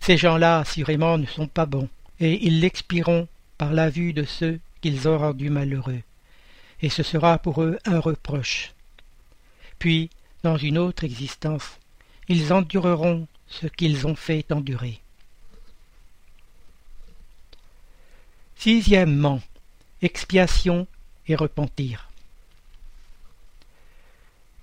Ces 0.00 0.16
gens-là 0.16 0.58
assurément 0.58 1.16
ne 1.16 1.26
sont 1.26 1.46
pas 1.46 1.66
bons, 1.66 1.88
et 2.18 2.44
ils 2.44 2.60
l'expireront 2.60 3.28
par 3.56 3.72
la 3.72 3.88
vue 3.88 4.12
de 4.12 4.24
ceux 4.24 4.58
qu'ils 4.80 5.08
ont 5.08 5.18
rendus 5.18 5.50
malheureux, 5.50 6.02
et 6.82 6.90
ce 6.90 7.02
sera 7.02 7.38
pour 7.38 7.62
eux 7.62 7.78
un 7.84 8.00
reproche. 8.00 8.72
Puis, 9.78 10.10
dans 10.42 10.56
une 10.56 10.78
autre 10.78 11.04
existence, 11.04 11.78
ils 12.28 12.52
endureront 12.52 13.28
ce 13.46 13.66
qu'ils 13.66 14.06
ont 14.06 14.16
fait 14.16 14.50
endurer. 14.50 15.00
Sixièmement, 18.58 19.40
expiation 20.02 20.86
et 21.28 21.36
repentir. 21.36 22.08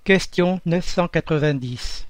Question 0.02 0.60
990 0.66 2.06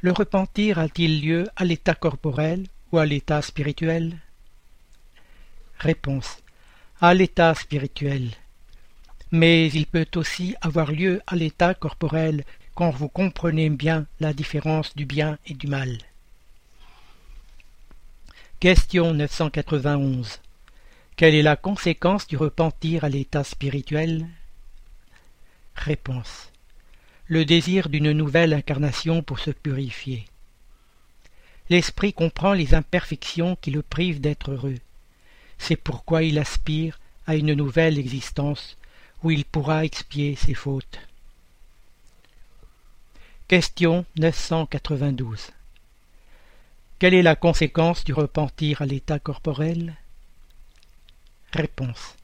Le 0.00 0.12
repentir 0.12 0.78
a-t-il 0.78 1.20
lieu 1.20 1.46
à 1.56 1.64
l'état 1.64 1.94
corporel 1.94 2.66
ou 2.92 2.98
à 2.98 3.04
l'état 3.04 3.42
spirituel? 3.42 4.16
Réponse 5.78 6.38
à 7.00 7.12
l'état 7.12 7.54
spirituel. 7.54 8.30
Mais 9.30 9.66
il 9.68 9.86
peut 9.86 10.06
aussi 10.14 10.54
avoir 10.62 10.92
lieu 10.92 11.20
à 11.26 11.36
l'état 11.36 11.74
corporel 11.74 12.44
quand 12.74 12.90
vous 12.90 13.08
comprenez 13.08 13.68
bien 13.68 14.06
la 14.20 14.32
différence 14.32 14.94
du 14.96 15.04
bien 15.04 15.36
et 15.46 15.54
du 15.54 15.66
mal. 15.66 15.98
Question 18.60 19.12
991. 19.12 20.40
Quelle 21.16 21.36
est 21.36 21.42
la 21.42 21.54
conséquence 21.54 22.26
du 22.26 22.36
repentir 22.36 23.04
à 23.04 23.08
l'état 23.08 23.44
spirituel? 23.44 24.26
Réponse. 25.76 26.50
Le 27.28 27.44
désir 27.44 27.88
d'une 27.88 28.10
nouvelle 28.10 28.52
incarnation 28.52 29.22
pour 29.22 29.38
se 29.38 29.52
purifier. 29.52 30.24
L'esprit 31.70 32.12
comprend 32.12 32.52
les 32.52 32.74
imperfections 32.74 33.54
qui 33.60 33.70
le 33.70 33.82
privent 33.82 34.20
d'être 34.20 34.50
heureux. 34.50 34.78
C'est 35.56 35.76
pourquoi 35.76 36.24
il 36.24 36.36
aspire 36.36 36.98
à 37.28 37.36
une 37.36 37.54
nouvelle 37.54 37.96
existence 37.96 38.76
où 39.22 39.30
il 39.30 39.44
pourra 39.44 39.84
expier 39.84 40.34
ses 40.34 40.54
fautes. 40.54 40.98
Question 43.46 44.04
992 44.16 45.52
Quelle 46.98 47.14
est 47.14 47.22
la 47.22 47.36
conséquence 47.36 48.02
du 48.02 48.12
repentir 48.12 48.82
à 48.82 48.86
l'état 48.86 49.20
corporel? 49.20 49.94
Réponse 51.54 52.16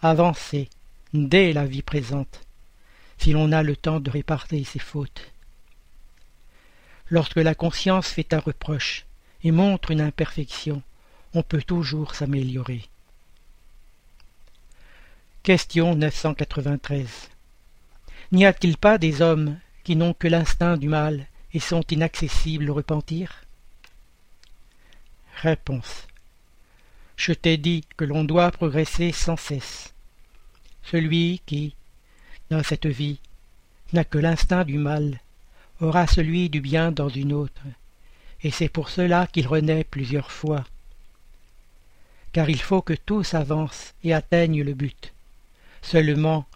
Avancer 0.00 0.68
dès 1.12 1.52
la 1.52 1.66
vie 1.66 1.82
présente, 1.82 2.40
si 3.18 3.32
l'on 3.32 3.50
a 3.50 3.64
le 3.64 3.74
temps 3.74 3.98
de 3.98 4.10
réparer 4.10 4.62
ses 4.62 4.78
fautes. 4.78 5.32
Lorsque 7.08 7.34
la 7.34 7.56
conscience 7.56 8.06
fait 8.06 8.32
un 8.32 8.38
reproche 8.38 9.06
et 9.42 9.50
montre 9.50 9.90
une 9.90 10.00
imperfection, 10.00 10.84
on 11.34 11.42
peut 11.42 11.64
toujours 11.64 12.14
s'améliorer. 12.14 12.82
Question 15.42 15.96
993 15.96 17.28
N'y 18.30 18.46
a-t-il 18.46 18.76
pas 18.76 18.98
des 18.98 19.20
hommes 19.20 19.58
qui 19.82 19.96
n'ont 19.96 20.14
que 20.14 20.28
l'instinct 20.28 20.76
du 20.76 20.88
mal 20.88 21.26
et 21.52 21.58
sont 21.58 21.82
inaccessibles 21.90 22.70
au 22.70 22.74
repentir? 22.74 23.42
Réponse 25.42 26.06
Je 27.20 27.34
t'ai 27.34 27.58
dit 27.58 27.84
que 27.98 28.06
l'on 28.06 28.24
doit 28.24 28.50
progresser 28.50 29.12
sans 29.12 29.36
cesse. 29.36 29.92
Celui 30.82 31.42
qui, 31.44 31.74
dans 32.48 32.62
cette 32.62 32.86
vie, 32.86 33.18
n'a 33.92 34.04
que 34.04 34.16
l'instinct 34.16 34.64
du 34.64 34.78
mal, 34.78 35.20
aura 35.82 36.06
celui 36.06 36.48
du 36.48 36.62
bien 36.62 36.92
dans 36.92 37.10
une 37.10 37.34
autre, 37.34 37.60
et 38.42 38.50
c'est 38.50 38.70
pour 38.70 38.88
cela 38.88 39.26
qu'il 39.26 39.46
renaît 39.46 39.84
plusieurs 39.84 40.32
fois 40.32 40.64
car 42.32 42.48
il 42.48 42.60
faut 42.60 42.80
que 42.82 42.94
tous 42.94 43.34
avancent 43.34 43.92
et 44.04 44.14
atteignent 44.14 44.62
le 44.62 44.74
but. 44.74 45.12
Seulement, 45.82 46.46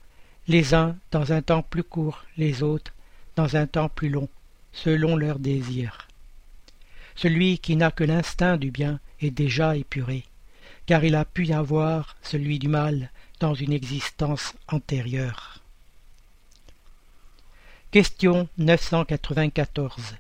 les 0.47 0.75
uns 0.75 0.97
dans 1.11 1.33
un 1.33 1.43
temps 1.43 1.63
plus 1.63 1.83
court, 1.83 2.25
les 2.37 2.63
autres 2.63 2.93
dans 3.37 3.57
un 3.57 3.67
temps 3.67 3.89
plus 3.89 4.09
long, 4.09 4.29
selon 4.73 5.17
leurs 5.17 5.39
désirs. 5.39 6.09
Celui 7.17 7.59
qui 7.59 7.77
n'a 7.77 7.91
que 7.91 8.05
l'instinct 8.05 8.57
du 8.57 8.71
bien 8.71 9.01
est 9.21 9.31
déjà 9.31 9.77
épuré, 9.77 10.25
car 10.87 11.05
il 11.05 11.15
a 11.15 11.25
pu 11.25 11.53
avoir 11.53 12.17
celui 12.23 12.59
du 12.59 12.69
mal 12.69 13.11
dans 13.41 13.55
une 13.55 13.73
existence 13.73 14.55
antérieure. 14.69 15.61
Question 17.91 18.49
994 18.59 20.17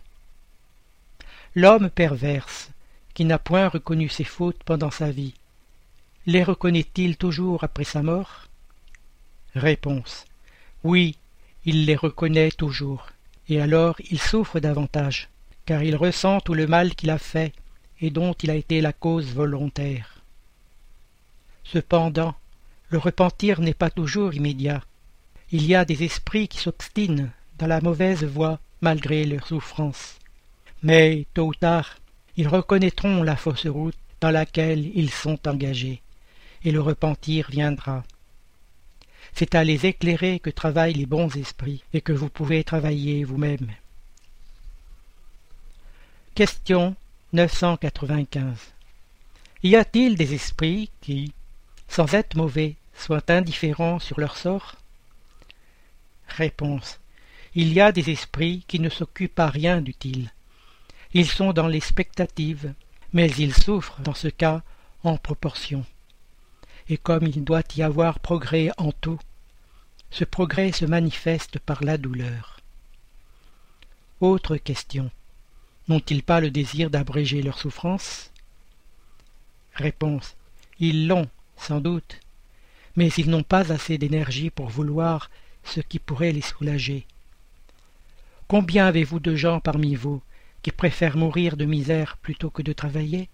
L'homme 1.54 1.90
perverse, 1.90 2.70
qui 3.14 3.24
n'a 3.24 3.38
point 3.38 3.68
reconnu 3.68 4.08
ses 4.08 4.24
fautes 4.24 4.62
pendant 4.64 4.90
sa 4.90 5.10
vie, 5.10 5.34
les 6.26 6.42
reconnaît-il 6.42 7.16
toujours 7.16 7.64
après 7.64 7.84
sa 7.84 8.02
mort? 8.02 8.48
Réponse. 9.54 10.24
Oui, 10.82 11.16
il 11.64 11.84
les 11.84 11.96
reconnaît 11.96 12.50
toujours, 12.50 13.08
et 13.48 13.60
alors 13.60 13.96
il 14.10 14.20
souffre 14.20 14.58
davantage, 14.58 15.28
car 15.66 15.82
il 15.82 15.96
ressent 15.96 16.40
tout 16.40 16.54
le 16.54 16.66
mal 16.66 16.94
qu'il 16.94 17.10
a 17.10 17.18
fait 17.18 17.52
et 18.00 18.10
dont 18.10 18.32
il 18.34 18.50
a 18.50 18.54
été 18.54 18.80
la 18.80 18.92
cause 18.92 19.32
volontaire. 19.32 20.13
Cependant, 21.64 22.34
le 22.90 22.98
repentir 22.98 23.60
n'est 23.60 23.74
pas 23.74 23.90
toujours 23.90 24.34
immédiat. 24.34 24.82
Il 25.50 25.66
y 25.66 25.74
a 25.74 25.84
des 25.84 26.04
esprits 26.04 26.48
qui 26.48 26.58
s'obstinent 26.58 27.30
dans 27.58 27.66
la 27.66 27.80
mauvaise 27.80 28.24
voie 28.24 28.60
malgré 28.80 29.24
leurs 29.24 29.46
souffrances. 29.46 30.18
Mais, 30.82 31.26
tôt 31.34 31.46
ou 31.46 31.54
tard, 31.54 31.96
ils 32.36 32.48
reconnaîtront 32.48 33.22
la 33.22 33.36
fausse 33.36 33.66
route 33.66 33.96
dans 34.20 34.30
laquelle 34.30 34.90
ils 34.96 35.10
sont 35.10 35.48
engagés 35.48 36.02
et 36.64 36.70
le 36.70 36.80
repentir 36.80 37.50
viendra. 37.50 38.04
C'est 39.34 39.54
à 39.54 39.64
les 39.64 39.86
éclairer 39.86 40.38
que 40.38 40.50
travaillent 40.50 40.94
les 40.94 41.06
bons 41.06 41.34
esprits 41.36 41.82
et 41.92 42.00
que 42.00 42.12
vous 42.12 42.28
pouvez 42.28 42.64
travailler 42.64 43.24
vous-même. 43.24 43.68
Question 46.34 46.94
995 47.32 48.56
Y 49.62 49.76
a-t-il 49.76 50.16
des 50.16 50.34
esprits 50.34 50.90
qui, 51.00 51.32
sans 51.94 52.12
être 52.14 52.36
mauvais, 52.36 52.76
soient 52.94 53.30
indifférents 53.30 53.98
sur 53.98 54.18
leur 54.18 54.36
sort 54.36 54.76
Réponse 56.28 56.98
Il 57.54 57.72
y 57.72 57.80
a 57.80 57.92
des 57.92 58.10
esprits 58.10 58.64
qui 58.66 58.80
ne 58.80 58.88
s'occupent 58.88 59.38
à 59.38 59.48
rien 59.48 59.80
d'utile. 59.80 60.30
Ils 61.12 61.28
sont 61.28 61.52
dans 61.52 61.68
l'expectative, 61.68 62.74
mais 63.12 63.30
ils 63.30 63.54
souffrent 63.54 64.00
dans 64.00 64.14
ce 64.14 64.28
cas 64.28 64.62
en 65.04 65.16
proportion 65.16 65.84
et 66.88 66.98
comme 66.98 67.26
il 67.26 67.44
doit 67.44 67.62
y 67.76 67.82
avoir 67.82 68.18
progrès 68.18 68.70
en 68.76 68.92
tout, 68.92 69.18
ce 70.10 70.24
progrès 70.24 70.72
se 70.72 70.84
manifeste 70.84 71.58
par 71.58 71.82
la 71.82 71.96
douleur. 71.96 72.60
Autre 74.20 74.56
question. 74.56 75.10
N'ont-ils 75.88 76.22
pas 76.22 76.40
le 76.40 76.50
désir 76.50 76.90
d'abréger 76.90 77.42
leur 77.42 77.58
souffrance? 77.58 78.30
Réponse. 79.74 80.36
Ils 80.78 81.08
l'ont, 81.08 81.28
sans 81.56 81.80
doute, 81.80 82.20
mais 82.96 83.08
ils 83.08 83.30
n'ont 83.30 83.42
pas 83.42 83.72
assez 83.72 83.98
d'énergie 83.98 84.50
pour 84.50 84.68
vouloir 84.68 85.30
ce 85.64 85.80
qui 85.80 85.98
pourrait 85.98 86.32
les 86.32 86.40
soulager. 86.40 87.06
Combien 88.46 88.86
avez-vous 88.86 89.20
de 89.20 89.34
gens 89.34 89.60
parmi 89.60 89.94
vous 89.94 90.22
qui 90.62 90.70
préfèrent 90.70 91.16
mourir 91.16 91.56
de 91.56 91.64
misère 91.64 92.16
plutôt 92.18 92.50
que 92.50 92.62
de 92.62 92.72
travailler? 92.72 93.28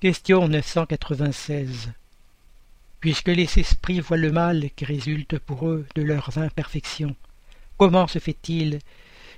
Question 0.00 0.48
996 0.48 1.92
Puisque 3.00 3.28
les 3.28 3.58
esprits 3.58 4.00
voient 4.00 4.16
le 4.16 4.32
mal 4.32 4.70
qui 4.76 4.84
résulte 4.84 5.38
pour 5.38 5.68
eux 5.68 5.86
de 5.94 6.02
leurs 6.02 6.38
imperfections, 6.38 7.14
comment 7.76 8.08
se 8.08 8.18
fait-il 8.18 8.80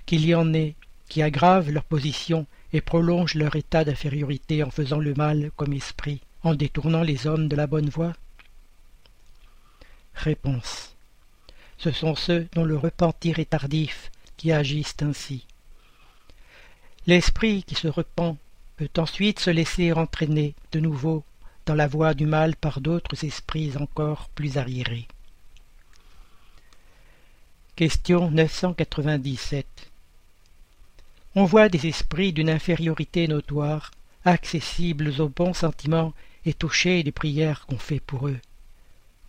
qu'il 0.07 0.25
y 0.25 0.35
en 0.35 0.55
ait 0.55 0.75
qui 1.09 1.23
aggravent 1.23 1.71
leur 1.71 1.85
position 1.85 2.47
et 2.73 2.81
prolongent 2.81 3.35
leur 3.35 3.57
état 3.57 3.85
d'infériorité 3.85 4.63
en 4.63 4.71
faisant 4.71 4.99
le 4.99 5.15
mal 5.15 5.51
comme 5.57 5.73
esprit, 5.73 6.21
en 6.43 6.55
détournant 6.55 7.03
les 7.03 7.27
hommes 7.27 7.49
de 7.49 7.57
la 7.57 7.67
bonne 7.67 7.89
voie? 7.89 8.13
Réponse. 10.15 10.95
Ce 11.79 11.91
sont 11.91 12.15
ceux 12.15 12.47
dont 12.55 12.65
le 12.65 12.77
repentir 12.77 13.39
est 13.39 13.51
tardif 13.51 14.11
qui 14.37 14.53
agissent 14.53 14.97
ainsi. 15.03 15.47
L'esprit 17.07 17.63
qui 17.63 17.75
se 17.75 17.89
repent 17.89 18.37
peut 18.77 18.91
ensuite 18.99 19.41
se 19.41 19.51
laisser 19.51 19.93
entraîner 19.93 20.55
de 20.73 20.81
nouveau 20.81 21.25
dans 21.67 21.75
la 21.75 21.89
voie 21.89 22.15
du 22.15 22.27
mal 22.27 22.57
par 22.57 22.81
d'autres 22.81 23.25
esprits 23.25 23.73
encore 23.79 24.29
plus 24.31 24.59
arriérés. 24.59 25.09
Question 27.77 28.31
997 28.31 29.90
On 31.37 31.45
voit 31.45 31.69
des 31.69 31.87
esprits 31.87 32.33
d'une 32.33 32.51
infériorité 32.51 33.29
notoire, 33.29 33.93
accessibles 34.25 35.21
aux 35.21 35.29
bons 35.29 35.55
sentiments 35.55 36.13
et 36.45 36.55
touchés 36.55 37.05
des 37.05 37.13
prières 37.13 37.67
qu'on 37.67 37.79
fait 37.79 38.01
pour 38.01 38.27
eux. 38.27 38.41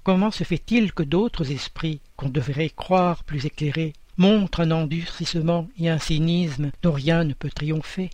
Comment 0.03 0.31
se 0.31 0.43
fait-il 0.43 0.93
que 0.93 1.03
d'autres 1.03 1.51
esprits, 1.51 2.01
qu'on 2.17 2.29
devrait 2.29 2.71
croire 2.71 3.23
plus 3.23 3.45
éclairés, 3.45 3.93
montrent 4.17 4.61
un 4.61 4.71
endurcissement 4.71 5.69
et 5.77 5.89
un 5.89 5.99
cynisme 5.99 6.71
dont 6.81 6.91
rien 6.91 7.23
ne 7.23 7.33
peut 7.33 7.51
triompher? 7.51 8.09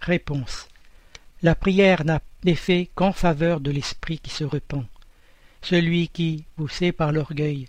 Réponse. 0.00 0.68
La 1.42 1.54
prière 1.54 2.04
n'a 2.06 2.22
d'effet 2.42 2.88
qu'en 2.94 3.12
faveur 3.12 3.60
de 3.60 3.70
l'esprit 3.70 4.18
qui 4.18 4.30
se 4.30 4.44
repent. 4.44 4.86
Celui 5.60 6.08
qui, 6.08 6.44
poussé 6.56 6.92
par 6.92 7.12
l'orgueil, 7.12 7.68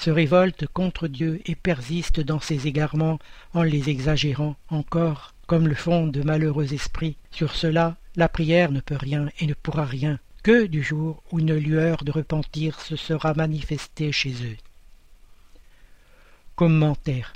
se 0.00 0.10
révolte 0.10 0.66
contre 0.66 1.08
Dieu 1.08 1.42
et 1.44 1.54
persiste 1.54 2.20
dans 2.20 2.40
ses 2.40 2.66
égarements 2.66 3.18
en 3.52 3.62
les 3.62 3.90
exagérant 3.90 4.56
encore, 4.70 5.34
comme 5.46 5.68
le 5.68 5.74
font 5.74 6.06
de 6.06 6.22
malheureux 6.22 6.72
esprits. 6.72 7.16
Sur 7.30 7.54
cela, 7.54 7.96
la 8.16 8.28
prière 8.28 8.72
ne 8.72 8.80
peut 8.80 8.96
rien 8.96 9.28
et 9.40 9.46
ne 9.46 9.52
pourra 9.52 9.84
rien, 9.84 10.18
que 10.42 10.64
du 10.64 10.82
jour 10.82 11.22
où 11.30 11.38
une 11.38 11.54
lueur 11.54 12.02
de 12.02 12.12
repentir 12.12 12.80
se 12.80 12.96
sera 12.96 13.34
manifestée 13.34 14.10
chez 14.10 14.32
eux. 14.42 14.56
Commentaire. 16.56 17.34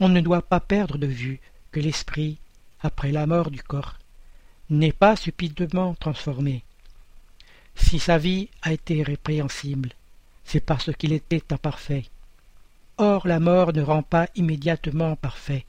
On 0.00 0.08
ne 0.08 0.22
doit 0.22 0.42
pas 0.42 0.60
perdre 0.60 0.96
de 0.96 1.06
vue 1.06 1.38
que 1.70 1.80
l'esprit, 1.80 2.38
après 2.80 3.12
la 3.12 3.26
mort 3.26 3.50
du 3.50 3.62
corps, 3.62 3.98
n'est 4.70 4.92
pas 4.92 5.16
stupidement 5.16 5.94
transformé. 5.94 6.64
Si 7.74 7.98
sa 7.98 8.16
vie 8.16 8.48
a 8.62 8.72
été 8.72 9.02
répréhensible, 9.02 9.90
c'est 10.48 10.60
parce 10.60 10.90
qu'il 10.94 11.12
était 11.12 11.52
imparfait. 11.52 12.06
Or 12.96 13.28
la 13.28 13.38
mort 13.38 13.74
ne 13.74 13.82
rend 13.82 14.02
pas 14.02 14.28
immédiatement 14.34 15.14
parfait. 15.14 15.66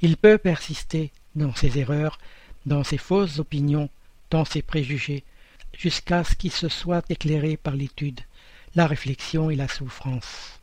Il 0.00 0.16
peut 0.16 0.38
persister 0.38 1.12
dans 1.34 1.54
ses 1.54 1.78
erreurs, 1.78 2.18
dans 2.64 2.84
ses 2.84 2.96
fausses 2.96 3.38
opinions, 3.38 3.90
dans 4.30 4.46
ses 4.46 4.62
préjugés, 4.62 5.24
jusqu'à 5.74 6.24
ce 6.24 6.34
qu'il 6.34 6.52
se 6.52 6.70
soit 6.70 7.04
éclairé 7.10 7.58
par 7.58 7.74
l'étude, 7.74 8.20
la 8.74 8.86
réflexion 8.86 9.50
et 9.50 9.56
la 9.56 9.68
souffrance. 9.68 10.58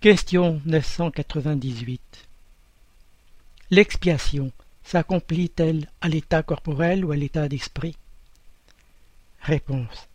Question 0.00 0.60
998 0.66 2.28
L'expiation 3.70 4.52
s'accomplit-elle 4.84 5.88
à 6.02 6.08
l'état 6.08 6.42
corporel 6.42 7.06
ou 7.06 7.12
à 7.12 7.16
l'état 7.16 7.48
d'esprit? 7.48 7.96
Réponse. 9.40 10.08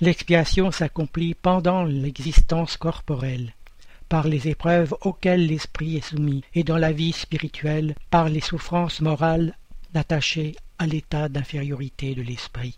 L'expiation 0.00 0.70
s'accomplit 0.70 1.34
pendant 1.34 1.84
l'existence 1.84 2.76
corporelle, 2.76 3.54
par 4.10 4.28
les 4.28 4.48
épreuves 4.48 4.94
auxquelles 5.00 5.46
l'esprit 5.46 5.96
est 5.96 6.08
soumis, 6.08 6.44
et 6.54 6.64
dans 6.64 6.76
la 6.76 6.92
vie 6.92 7.12
spirituelle, 7.12 7.94
par 8.10 8.28
les 8.28 8.40
souffrances 8.40 9.00
morales 9.00 9.56
attachées 9.94 10.54
à 10.78 10.86
l'état 10.86 11.30
d'infériorité 11.30 12.14
de 12.14 12.20
l'esprit. 12.20 12.76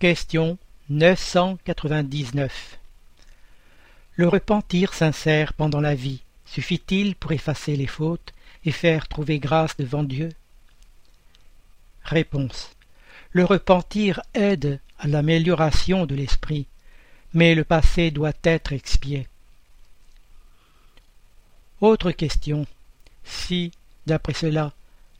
Question 0.00 0.58
999 0.90 2.78
Le 4.16 4.28
repentir 4.28 4.92
sincère 4.92 5.52
pendant 5.52 5.80
la 5.80 5.94
vie 5.94 6.22
suffit-il 6.46 7.14
pour 7.14 7.30
effacer 7.30 7.76
les 7.76 7.86
fautes 7.86 8.32
et 8.64 8.72
faire 8.72 9.06
trouver 9.06 9.38
grâce 9.38 9.76
devant 9.76 10.02
Dieu? 10.02 10.30
Réponse. 12.02 12.73
Le 13.34 13.44
repentir 13.44 14.22
aide 14.34 14.78
à 14.96 15.08
l'amélioration 15.08 16.06
de 16.06 16.14
l'esprit, 16.14 16.66
mais 17.32 17.56
le 17.56 17.64
passé 17.64 18.12
doit 18.12 18.32
être 18.44 18.72
expié. 18.72 19.26
Autre 21.80 22.12
question. 22.12 22.64
Si, 23.24 23.72
d'après 24.06 24.34
cela, 24.34 24.72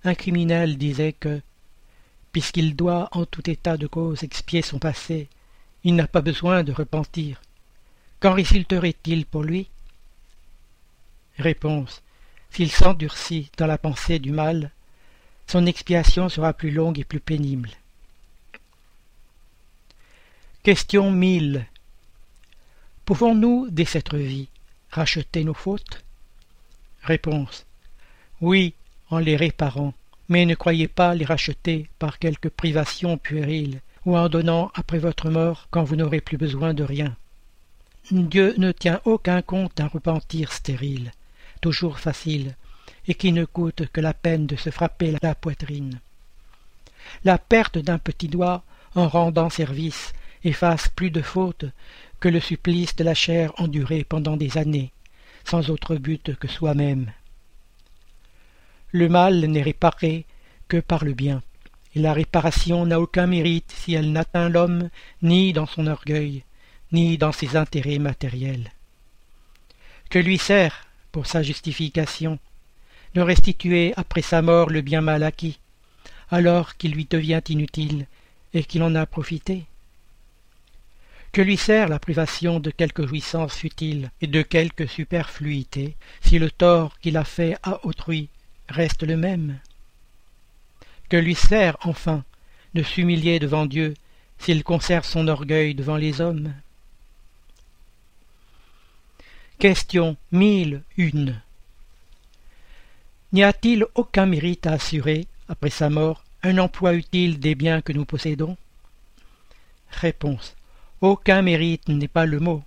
un 0.05 0.15
criminel 0.15 0.79
disait 0.79 1.13
que, 1.13 1.41
puisqu'il 2.31 2.77
doit 2.77 3.09
en 3.11 3.27
tout 3.27 3.51
état 3.51 3.77
de 3.77 3.89
cause 3.89 4.23
expier 4.23 4.63
son 4.63 4.79
passé, 4.79 5.27
il 5.83 5.97
n'a 5.97 6.07
pas 6.07 6.23
besoin 6.23 6.63
de 6.63 6.71
repentir, 6.71 7.43
qu'en 8.21 8.35
résulterait-il 8.35 9.27
pour 9.27 9.43
lui? 9.43 9.69
Réponse. 11.37 12.01
S'il 12.51 12.71
s'endurcit 12.71 13.51
dans 13.57 13.67
la 13.67 13.77
pensée 13.77 14.21
du 14.21 14.31
mal, 14.31 14.71
son 15.49 15.67
expiation 15.67 16.29
sera 16.29 16.53
plus 16.53 16.71
longue 16.71 17.01
et 17.01 17.05
plus 17.05 17.19
pénible. 17.19 17.71
Question 20.65 21.11
mille. 21.11 21.67
Pouvons-nous, 23.05 23.69
dès 23.71 23.85
cette 23.85 24.15
vie, 24.15 24.49
racheter 24.91 25.45
nos 25.45 25.53
fautes? 25.53 26.03
Réponse. 27.03 27.67
Oui, 28.41 28.73
en 29.11 29.19
les 29.19 29.37
réparant, 29.37 29.93
mais 30.31 30.47
ne 30.47 30.55
croyez 30.55 30.89
pas 30.89 31.15
les 31.15 31.27
racheter 31.27 31.91
par 31.99 32.19
quelque 32.19 32.49
privation 32.49 33.19
puérile, 33.19 33.83
ou 34.07 34.17
en 34.17 34.31
donnant 34.31 34.73
après 34.75 34.99
votre 34.99 35.29
mort 35.29 35.69
quand 35.71 35.85
vous 35.85 35.97
n'aurez 35.97 36.23
plus 36.23 36.39
besoin 36.39 36.73
de 36.73 36.83
rien. 36.83 37.15
Dieu 38.11 38.55
ne 38.57 38.73
tient 38.73 39.03
aucun 39.05 39.43
compte 39.43 39.77
d'un 39.77 39.89
repentir 39.89 40.51
stérile 40.51 41.13
toujours 41.61 41.99
facile, 41.99 42.55
et 43.07 43.15
qui 43.15 43.33
ne 43.33 43.45
coûte 43.45 43.87
que 43.93 44.01
la 44.01 44.15
peine 44.15 44.47
de 44.47 44.57
se 44.57 44.71
frapper 44.71 45.15
la 45.23 45.35
poitrine. 45.35 46.01
La 47.23 47.37
perte 47.37 47.77
d'un 47.77 47.99
petit 47.99 48.29
doigt, 48.29 48.63
en 48.95 49.09
rendant 49.09 49.51
service, 49.51 50.15
efface 50.45 50.89
plus 50.89 51.11
de 51.11 51.23
fautes 51.23 51.65
que 52.21 52.29
le 52.29 52.41
supplice 52.41 52.97
de 52.97 53.05
la 53.05 53.15
chair 53.15 53.53
enduré 53.59 54.05
pendant 54.05 54.37
des 54.37 54.57
années, 54.59 54.93
sans 55.45 55.71
autre 55.71 55.97
but 55.97 56.37
que 56.37 56.49
soi-même. 56.49 57.13
Le 58.93 59.09
mal 59.09 59.45
n'est 59.47 59.63
réparé 59.63 60.25
que 60.69 60.79
par 60.79 61.05
le 61.05 61.15
bien, 61.15 61.43
et 61.95 62.01
la 62.01 62.13
réparation 62.13 62.87
n'a 62.87 63.01
aucun 63.01 63.27
mérite 63.27 63.73
si 63.77 63.95
elle 63.95 64.13
n'atteint 64.13 64.49
l'homme 64.49 64.89
ni 65.23 65.53
dans 65.53 65.67
son 65.67 65.87
orgueil, 65.87 66.45
ni 66.93 67.19
dans 67.19 67.33
ses 67.33 67.57
intérêts 67.57 67.99
matériels. 67.99 68.73
Que 70.11 70.19
lui 70.19 70.39
sert, 70.39 70.87
pour 71.13 71.27
sa 71.27 71.43
justification, 71.43 72.39
de 73.15 73.21
restituer 73.21 73.93
après 73.97 74.23
sa 74.23 74.43
mort 74.43 74.71
le 74.71 74.81
bien 74.81 75.01
mal 75.01 75.23
acquis, 75.23 75.59
alors 76.31 76.77
qu'il 76.77 76.93
lui 76.93 77.05
devient 77.05 77.43
inutile 77.49 78.07
et 78.53 78.65
qu'il 78.65 78.83
en 78.83 78.95
a 78.95 79.07
profité? 79.07 79.67
Que 81.35 81.43
lui 81.43 81.57
sert 81.57 81.89
la 81.89 81.99
privation 81.99 82.61
de 82.61 82.71
quelque 82.71 83.09
jouissance 83.09 83.57
futile 83.57 84.13
et 84.21 84.29
de 84.29 84.41
quelque 84.41 84.87
superfluité, 84.87 85.97
si 86.21 86.39
le 86.39 86.49
tort 86.49 86.97
qu'il 87.01 87.17
a 87.17 87.25
fait 87.25 87.57
à 87.65 87.85
autrui 87.85 88.29
reste 88.69 89.03
le 89.03 89.17
même? 89.17 89.59
Que 91.09 91.17
lui 91.17 91.35
sert, 91.35 91.77
enfin, 91.83 92.23
de 92.75 92.85
s'humilier 92.85 93.41
devant 93.41 93.67
Dieu 93.67 93.95
s'il 94.39 94.63
conserve 94.63 95.05
son 95.05 95.27
orgueil 95.27 95.75
devant 95.75 95.97
les 95.97 96.21
hommes? 96.21 96.55
Question 99.59 100.17
mille 100.31 100.85
une. 100.97 101.43
N'y 103.33 103.43
a-t-il 103.43 103.87
aucun 103.97 104.27
mérite 104.27 104.69
à 104.69 104.75
assurer, 104.75 105.27
après 105.49 105.71
sa 105.71 105.91
mort, 105.91 106.23
un 106.45 106.59
emploi 106.59 106.95
utile 106.95 107.41
des 107.41 107.57
biens 107.57 107.81
que 107.81 107.93
nous 107.93 108.05
possédons? 108.05 108.57
Réponse. 109.91 110.55
Aucun 111.05 111.43
mérite 111.43 111.87
n'est 111.91 112.09
pas 112.09 112.25
le 112.25 112.41
mot. 112.41 112.63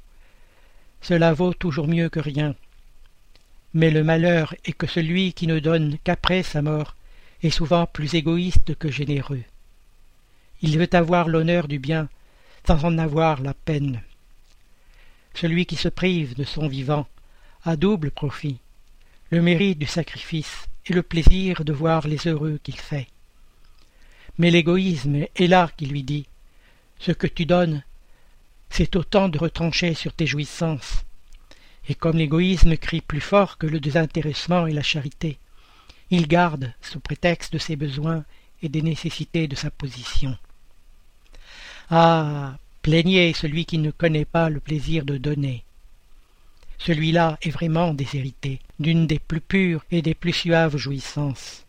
Cela 1.01 1.33
vaut 1.33 1.55
toujours 1.55 1.87
mieux 1.87 2.07
que 2.07 2.19
rien. 2.19 2.53
Mais 3.73 3.89
le 3.89 4.03
malheur 4.03 4.53
est 4.63 4.73
que 4.73 4.85
celui 4.85 5.33
qui 5.33 5.47
ne 5.47 5.57
donne 5.57 5.97
qu'après 6.03 6.43
sa 6.43 6.61
mort 6.61 6.95
est 7.41 7.49
souvent 7.49 7.87
plus 7.87 8.13
égoïste 8.13 8.75
que 8.75 8.91
généreux. 8.91 9.41
Il 10.61 10.77
veut 10.77 10.93
avoir 10.93 11.29
l'honneur 11.29 11.67
du 11.67 11.79
bien 11.79 12.09
sans 12.67 12.85
en 12.85 12.99
avoir 12.99 13.41
la 13.41 13.55
peine. 13.55 14.03
Celui 15.33 15.65
qui 15.65 15.75
se 15.75 15.89
prive 15.89 16.35
de 16.35 16.43
son 16.43 16.67
vivant 16.67 17.07
a 17.65 17.75
double 17.75 18.11
profit, 18.11 18.59
le 19.31 19.41
mérite 19.41 19.79
du 19.79 19.87
sacrifice 19.87 20.67
et 20.85 20.93
le 20.93 21.01
plaisir 21.01 21.65
de 21.65 21.73
voir 21.73 22.07
les 22.07 22.27
heureux 22.27 22.59
qu'il 22.61 22.77
fait. 22.77 23.07
Mais 24.37 24.51
l'égoïsme 24.51 25.25
est 25.35 25.47
là 25.47 25.71
qui 25.75 25.87
lui 25.87 26.03
dit 26.03 26.27
Ce 26.99 27.11
que 27.11 27.25
tu 27.25 27.47
donnes, 27.47 27.81
c'est 28.69 28.95
autant 28.95 29.29
de 29.29 29.37
retrancher 29.37 29.93
sur 29.93 30.13
tes 30.13 30.27
jouissances. 30.27 31.05
Et 31.89 31.95
comme 31.95 32.17
l'égoïsme 32.17 32.77
crie 32.77 33.01
plus 33.01 33.21
fort 33.21 33.57
que 33.57 33.67
le 33.67 33.79
désintéressement 33.79 34.67
et 34.67 34.73
la 34.73 34.83
charité, 34.83 35.39
il 36.09 36.27
garde, 36.27 36.73
sous 36.81 36.99
prétexte 36.99 37.53
de 37.53 37.57
ses 37.57 37.75
besoins 37.75 38.23
et 38.61 38.69
des 38.69 38.81
nécessités 38.81 39.47
de 39.47 39.55
sa 39.55 39.71
position. 39.71 40.37
Ah. 41.89 42.57
Plaignez 42.87 43.33
celui 43.33 43.65
qui 43.65 43.79
ne 43.79 43.91
connaît 43.91 44.23
pas 44.23 44.49
le 44.49 44.61
plaisir 44.61 45.03
de 45.03 45.17
donner. 45.17 45.65
Celui-là 46.77 47.37
est 47.41 47.49
vraiment 47.49 47.93
déshérité 47.93 48.61
d'une 48.79 49.07
des 49.07 49.19
plus 49.19 49.41
pures 49.41 49.83
et 49.91 50.01
des 50.01 50.13
plus 50.13 50.31
suaves 50.31 50.77
jouissances. 50.77 51.65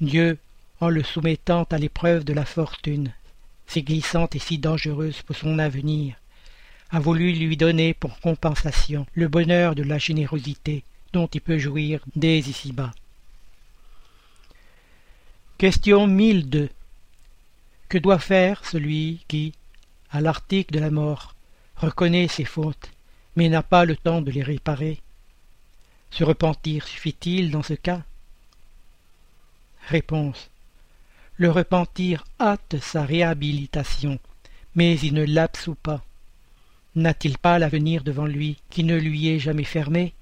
Dieu, 0.00 0.38
en 0.80 0.88
le 0.88 1.02
soumettant 1.02 1.64
à 1.64 1.76
l'épreuve 1.76 2.24
de 2.24 2.32
la 2.32 2.46
fortune, 2.46 3.12
si 3.72 3.82
glissante 3.82 4.36
et 4.36 4.38
si 4.38 4.58
dangereuse 4.58 5.22
pour 5.22 5.34
son 5.34 5.58
avenir, 5.58 6.14
a 6.90 7.00
voulu 7.00 7.32
lui 7.32 7.56
donner 7.56 7.94
pour 7.94 8.20
compensation 8.20 9.06
le 9.14 9.28
bonheur 9.28 9.74
de 9.74 9.82
la 9.82 9.96
générosité 9.96 10.84
dont 11.14 11.26
il 11.28 11.40
peut 11.40 11.56
jouir 11.56 12.04
dès 12.14 12.38
ici-bas. 12.38 12.92
Question 15.56 16.06
1002 16.06 16.68
Que 17.88 17.96
doit 17.96 18.18
faire 18.18 18.62
celui 18.66 19.24
qui, 19.26 19.54
à 20.10 20.20
l'article 20.20 20.74
de 20.74 20.80
la 20.80 20.90
mort, 20.90 21.34
reconnaît 21.76 22.28
ses 22.28 22.44
fautes, 22.44 22.90
mais 23.36 23.48
n'a 23.48 23.62
pas 23.62 23.86
le 23.86 23.96
temps 23.96 24.20
de 24.20 24.30
les 24.30 24.42
réparer? 24.42 25.00
Se 26.10 26.24
repentir 26.24 26.86
suffit-il 26.86 27.50
dans 27.50 27.62
ce 27.62 27.74
cas? 27.74 28.02
Réponse 29.88 30.51
Le 31.36 31.50
repentir 31.50 32.24
hâte 32.38 32.76
sa 32.80 33.04
réhabilitation, 33.04 34.18
mais 34.74 34.98
il 35.00 35.14
ne 35.14 35.24
l'absout 35.24 35.74
pas. 35.74 36.04
N'a-t-il 36.94 37.38
pas 37.38 37.58
l'avenir 37.58 38.04
devant 38.04 38.26
lui 38.26 38.58
qui 38.68 38.84
ne 38.84 38.96
lui 38.96 39.28
est 39.28 39.38
jamais 39.38 39.64
fermé? 39.64 40.14